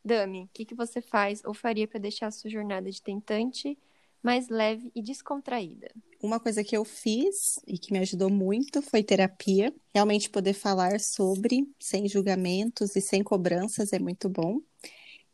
Dami, 0.04 0.44
o 0.44 0.50
que, 0.52 0.64
que 0.64 0.74
você 0.74 1.00
faz 1.00 1.42
ou 1.44 1.52
faria 1.52 1.86
para 1.86 2.00
deixar 2.00 2.28
a 2.28 2.30
sua 2.30 2.50
jornada 2.50 2.90
de 2.90 3.02
tentante 3.02 3.78
mais 4.22 4.48
leve 4.48 4.90
e 4.94 5.02
descontraída? 5.02 5.90
Uma 6.22 6.38
coisa 6.38 6.62
que 6.62 6.76
eu 6.76 6.84
fiz 6.84 7.58
e 7.66 7.78
que 7.78 7.92
me 7.92 7.98
ajudou 8.00 8.30
muito 8.30 8.82
foi 8.82 9.02
terapia. 9.02 9.74
Realmente 9.94 10.28
poder 10.28 10.52
falar 10.52 11.00
sobre, 11.00 11.66
sem 11.78 12.06
julgamentos 12.08 12.94
e 12.96 13.00
sem 13.00 13.22
cobranças, 13.22 13.92
é 13.92 13.98
muito 13.98 14.28
bom. 14.28 14.60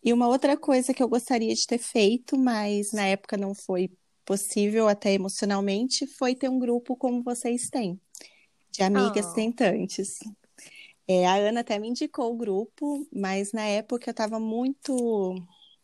E 0.03 0.13
uma 0.13 0.29
outra 0.29 0.57
coisa 0.57 0.95
que 0.95 1.03
eu 1.03 1.09
gostaria 1.09 1.53
de 1.53 1.67
ter 1.67 1.79
feito, 1.79 2.39
mas 2.39 2.93
na 2.93 3.07
época 3.07 3.37
não 3.37 3.55
foi 3.55 3.91
possível, 4.25 4.89
até 4.89 5.13
emocionalmente, 5.13 6.07
foi 6.07 6.35
ter 6.35 6.49
um 6.49 6.59
grupo 6.59 6.97
como 6.97 7.23
vocês 7.23 7.69
têm, 7.69 8.01
de 8.71 8.83
amigas 8.83 9.27
oh. 9.27 9.35
tentantes. 9.35 10.19
É, 11.09 11.27
a 11.27 11.37
Ana 11.37 11.61
até 11.61 11.79
me 11.79 11.89
indicou 11.89 12.33
o 12.33 12.37
grupo, 12.37 13.07
mas 13.13 13.53
na 13.53 13.63
época 13.65 14.09
eu 14.09 14.13
estava 14.13 14.41
muito, 14.41 15.35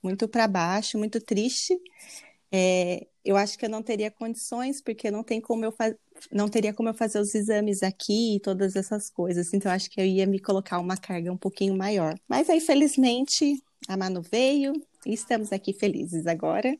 muito 0.03 0.29
para 0.29 0.49
baixo, 0.49 0.99
muito 0.99 1.21
triste. 1.21 1.79
É, 2.53 3.07
eu 3.25 3.37
acho 3.37 3.59
que 3.59 3.65
eu 3.65 3.71
não 3.71 3.83
teria 3.83 4.11
condições, 4.11 4.81
porque 4.83 5.11
não 5.11 5.23
tem 5.25 5.41
como 5.41 5.65
eu 5.65 5.75
não 6.31 6.49
teria 6.49 6.75
como 6.75 6.89
eu 6.89 6.95
fazer 6.95 7.19
os 7.21 7.35
exames 7.35 7.83
aqui 7.83 8.37
e 8.37 8.41
todas 8.41 8.77
essas 8.77 9.11
coisas. 9.11 9.53
Então, 9.55 9.73
acho 9.73 9.91
que 9.91 10.01
eu 10.01 10.05
ia 10.07 10.27
me 10.27 10.41
colocar 10.41 10.79
uma 10.79 10.97
carga 10.97 11.33
um 11.33 11.37
pouquinho 11.37 11.77
maior. 11.77 12.15
Mas 12.29 12.51
aí, 12.51 12.61
felizmente, 12.61 13.63
a 13.89 13.97
Manu 13.97 14.23
veio 14.23 14.73
e 15.07 15.13
estamos 15.15 15.53
aqui 15.53 15.73
felizes 15.73 16.27
agora. 16.27 16.77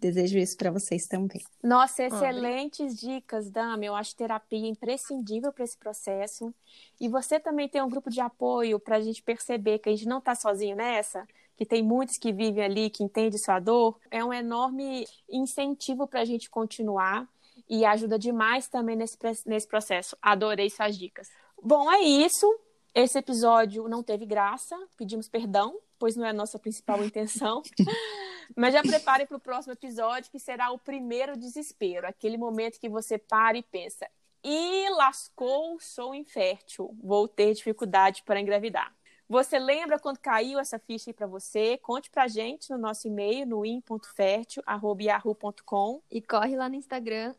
Desejo 0.00 0.38
isso 0.38 0.56
para 0.56 0.70
vocês 0.70 1.06
também. 1.06 1.42
Nossa, 1.62 2.04
excelentes 2.04 2.98
dicas, 2.98 3.50
Dami. 3.50 3.86
Eu 3.86 3.94
acho 3.94 4.16
terapia 4.16 4.66
imprescindível 4.66 5.52
para 5.52 5.64
esse 5.64 5.76
processo. 5.76 6.54
E 6.98 7.08
você 7.08 7.38
também 7.38 7.68
tem 7.68 7.82
um 7.82 7.88
grupo 7.88 8.08
de 8.08 8.20
apoio 8.20 8.80
para 8.80 8.96
a 8.96 9.00
gente 9.00 9.22
perceber 9.22 9.78
que 9.78 9.88
a 9.88 9.92
gente 9.92 10.08
não 10.08 10.18
está 10.18 10.34
sozinho 10.34 10.74
nessa 10.74 11.26
que 11.60 11.66
tem 11.66 11.82
muitos 11.82 12.16
que 12.16 12.32
vivem 12.32 12.64
ali, 12.64 12.88
que 12.88 13.04
entendem 13.04 13.38
sua 13.38 13.60
dor, 13.60 14.00
é 14.10 14.24
um 14.24 14.32
enorme 14.32 15.06
incentivo 15.28 16.06
para 16.06 16.22
a 16.22 16.24
gente 16.24 16.48
continuar 16.48 17.28
e 17.68 17.84
ajuda 17.84 18.18
demais 18.18 18.66
também 18.66 18.96
nesse, 18.96 19.18
nesse 19.44 19.68
processo. 19.68 20.16
Adorei 20.22 20.70
suas 20.70 20.96
dicas. 20.96 21.28
Bom, 21.62 21.92
é 21.92 22.00
isso. 22.00 22.46
Esse 22.94 23.18
episódio 23.18 23.86
não 23.88 24.02
teve 24.02 24.24
graça, 24.24 24.74
pedimos 24.96 25.28
perdão, 25.28 25.78
pois 25.98 26.16
não 26.16 26.24
é 26.24 26.30
a 26.30 26.32
nossa 26.32 26.58
principal 26.58 27.04
intenção. 27.04 27.62
Mas 28.56 28.74
já 28.74 28.82
prepare 28.82 29.26
para 29.26 29.36
o 29.36 29.40
próximo 29.40 29.72
episódio, 29.72 30.30
que 30.30 30.38
será 30.38 30.70
o 30.70 30.78
primeiro 30.78 31.36
desespero, 31.36 32.06
aquele 32.06 32.36
momento 32.36 32.80
que 32.80 32.88
você 32.88 33.18
para 33.18 33.58
e 33.58 33.62
pensa: 33.62 34.08
e 34.42 34.88
lascou, 34.90 35.78
sou 35.80 36.14
infértil, 36.14 36.96
vou 37.02 37.26
ter 37.28 37.52
dificuldade 37.54 38.22
para 38.24 38.40
engravidar. 38.40 38.92
Você 39.28 39.60
lembra 39.60 39.98
quando 39.98 40.18
caiu 40.18 40.58
essa 40.58 40.78
ficha 40.78 41.10
aí 41.10 41.14
para 41.14 41.26
você? 41.26 41.76
Conte 41.78 42.10
pra 42.10 42.26
gente 42.26 42.70
no 42.70 42.78
nosso 42.78 43.06
e-mail, 43.06 43.46
no 43.46 43.64
in.fertil.yahoo.com. 43.64 46.02
E 46.10 46.20
corre 46.20 46.56
lá 46.56 46.68
no 46.68 46.74
Instagram, 46.74 47.32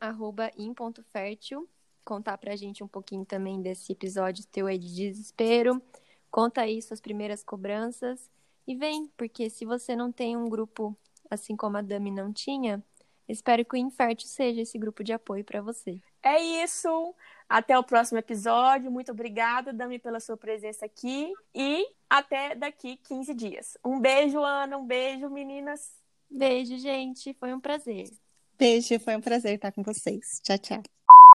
in.fertil, 0.55 1.69
contar 2.05 2.37
pra 2.37 2.55
gente 2.55 2.81
um 2.81 2.87
pouquinho 2.87 3.25
também 3.25 3.61
desse 3.61 3.91
episódio 3.91 4.45
teu 4.45 4.67
aí 4.67 4.77
de 4.77 4.87
desespero. 4.87 5.81
Conta 6.29 6.61
aí 6.61 6.81
suas 6.81 7.01
primeiras 7.01 7.43
cobranças. 7.43 8.29
E 8.67 8.75
vem, 8.75 9.07
porque 9.17 9.49
se 9.49 9.65
você 9.65 9.95
não 9.95 10.11
tem 10.11 10.37
um 10.37 10.49
grupo 10.49 10.95
assim 11.29 11.55
como 11.55 11.77
a 11.77 11.81
Dami 11.81 12.11
não 12.11 12.31
tinha, 12.31 12.83
espero 13.27 13.65
que 13.65 13.75
o 13.75 13.77
Infértil 13.77 14.27
seja 14.27 14.61
esse 14.61 14.77
grupo 14.77 15.03
de 15.03 15.13
apoio 15.13 15.43
para 15.43 15.61
você. 15.61 15.99
É 16.23 16.39
isso. 16.63 17.15
Até 17.49 17.77
o 17.77 17.83
próximo 17.83 18.19
episódio. 18.19 18.91
Muito 18.91 19.11
obrigada, 19.11 19.73
Dami, 19.73 19.99
pela 19.99 20.19
sua 20.19 20.37
presença 20.37 20.85
aqui. 20.85 21.33
E 21.53 21.85
até 22.09 22.55
daqui 22.55 22.97
15 22.97 23.33
dias. 23.33 23.77
Um 23.83 23.99
beijo, 23.99 24.39
Ana. 24.39 24.77
Um 24.77 24.85
beijo, 24.85 25.29
meninas. 25.29 25.91
Beijo, 26.29 26.77
gente. 26.77 27.33
Foi 27.33 27.53
um 27.53 27.59
prazer. 27.59 28.09
Beijo, 28.57 28.99
foi 28.99 29.15
um 29.15 29.21
prazer 29.21 29.55
estar 29.55 29.71
com 29.71 29.81
vocês. 29.81 30.39
Tchau, 30.43 30.57
tchau. 30.59 30.83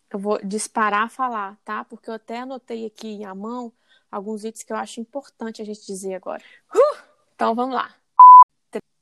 Eu 0.09 0.19
vou 0.19 0.39
disparar 0.43 1.03
a 1.03 1.09
falar, 1.09 1.57
tá? 1.63 1.85
Porque 1.85 2.09
eu 2.09 2.15
até 2.15 2.39
anotei 2.39 2.85
aqui 2.85 3.23
à 3.23 3.33
mão 3.33 3.71
alguns 4.11 4.43
itens 4.43 4.63
que 4.63 4.73
eu 4.73 4.77
acho 4.77 4.99
importante 4.99 5.61
a 5.61 5.65
gente 5.65 5.85
dizer 5.85 6.15
agora. 6.15 6.43
Uh! 6.75 6.90
Então 7.41 7.55
vamos 7.55 7.73
lá. 7.73 7.91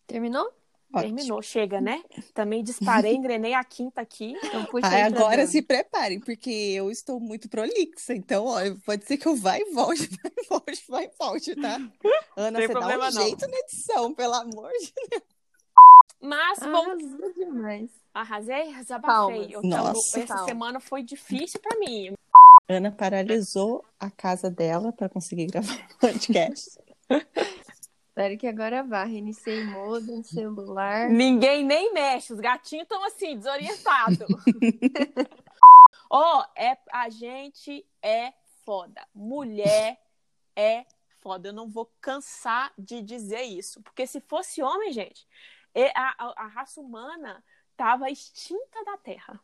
Terminou? 0.08 0.46
Ótimo. 0.94 1.18
Terminou, 1.18 1.42
chega, 1.42 1.82
né? 1.82 2.02
Também 2.34 2.64
disparei, 2.64 3.14
engrenei 3.14 3.54
a 3.54 3.64
quinta 3.66 4.00
aqui. 4.00 4.34
Então 4.42 4.64
puxa 4.66 4.88
Ai, 4.88 5.02
agora 5.02 5.46
se 5.46 5.62
preparem, 5.62 6.22
porque 6.22 6.50
eu 6.50 6.90
estou 6.90 7.20
muito 7.20 7.50
prolixa. 7.50 8.16
Então, 8.16 8.46
ó, 8.46 8.60
pode 8.86 9.06
ser 9.06 9.18
que 9.18 9.28
eu 9.28 9.36
vá 9.36 9.60
e 9.60 9.66
volte, 9.72 10.10
vai 10.24 10.32
e 10.36 10.48
volte, 10.48 10.84
vai 10.88 11.04
e 11.06 11.12
volte, 11.20 11.56
tá? 11.56 11.76
Ana, 12.38 12.60
Tem 12.60 12.68
você 12.68 12.74
dá 12.74 12.80
problema 12.80 13.10
um 13.10 13.12
não. 13.12 13.22
jeito 13.24 13.46
na 13.46 13.58
edição, 13.58 14.14
pelo 14.16 14.34
amor 14.34 14.72
de 14.72 15.22
Mas 16.22 16.60
vou... 16.60 16.92
Arrasou 16.92 17.34
demais. 17.36 17.90
arrasei, 18.14 18.74
desabafei. 18.74 19.50
Eu, 19.52 19.62
Nossa. 19.62 20.22
essa 20.22 20.28
Palmas. 20.28 20.46
semana 20.50 20.80
foi 20.80 21.04
difícil 21.04 21.60
pra 21.60 21.78
mim. 21.78 22.14
Ana 22.70 22.90
paralisou 22.90 23.84
a 24.00 24.10
casa 24.10 24.50
dela 24.50 24.92
para 24.94 25.10
conseguir 25.10 25.48
gravar 25.48 25.76
o 25.76 25.98
podcast. 26.00 26.80
Espero 28.20 28.38
que 28.38 28.48
agora 28.48 28.84
vá. 28.84 29.06
Reiniciei 29.06 29.64
modem, 29.64 30.22
celular. 30.24 31.10
Ninguém 31.10 31.64
nem 31.64 31.94
mexe, 31.94 32.34
os 32.34 32.40
gatinhos 32.42 32.84
estão 32.84 33.02
assim, 33.06 33.38
desorientados. 33.38 34.18
Ó, 36.12 36.46
é, 36.54 36.78
a 36.92 37.10
gente 37.10 37.88
é 38.02 38.34
foda. 38.66 39.08
Mulher 39.16 39.98
é 40.54 40.86
foda. 41.20 41.48
Eu 41.48 41.54
não 41.54 41.70
vou 41.70 41.90
cansar 42.02 42.74
de 42.78 43.02
dizer 43.02 43.44
isso. 43.44 43.82
Porque 43.84 44.06
se 44.06 44.20
fosse 44.20 44.62
homem, 44.62 44.92
gente, 44.92 45.26
a, 45.96 46.26
a- 46.26 46.34
a 46.44 46.48
raça 46.48 46.82
humana 46.82 47.42
tava 47.78 48.10
extinta 48.12 48.84
da 48.84 48.98
Terra. 48.98 49.40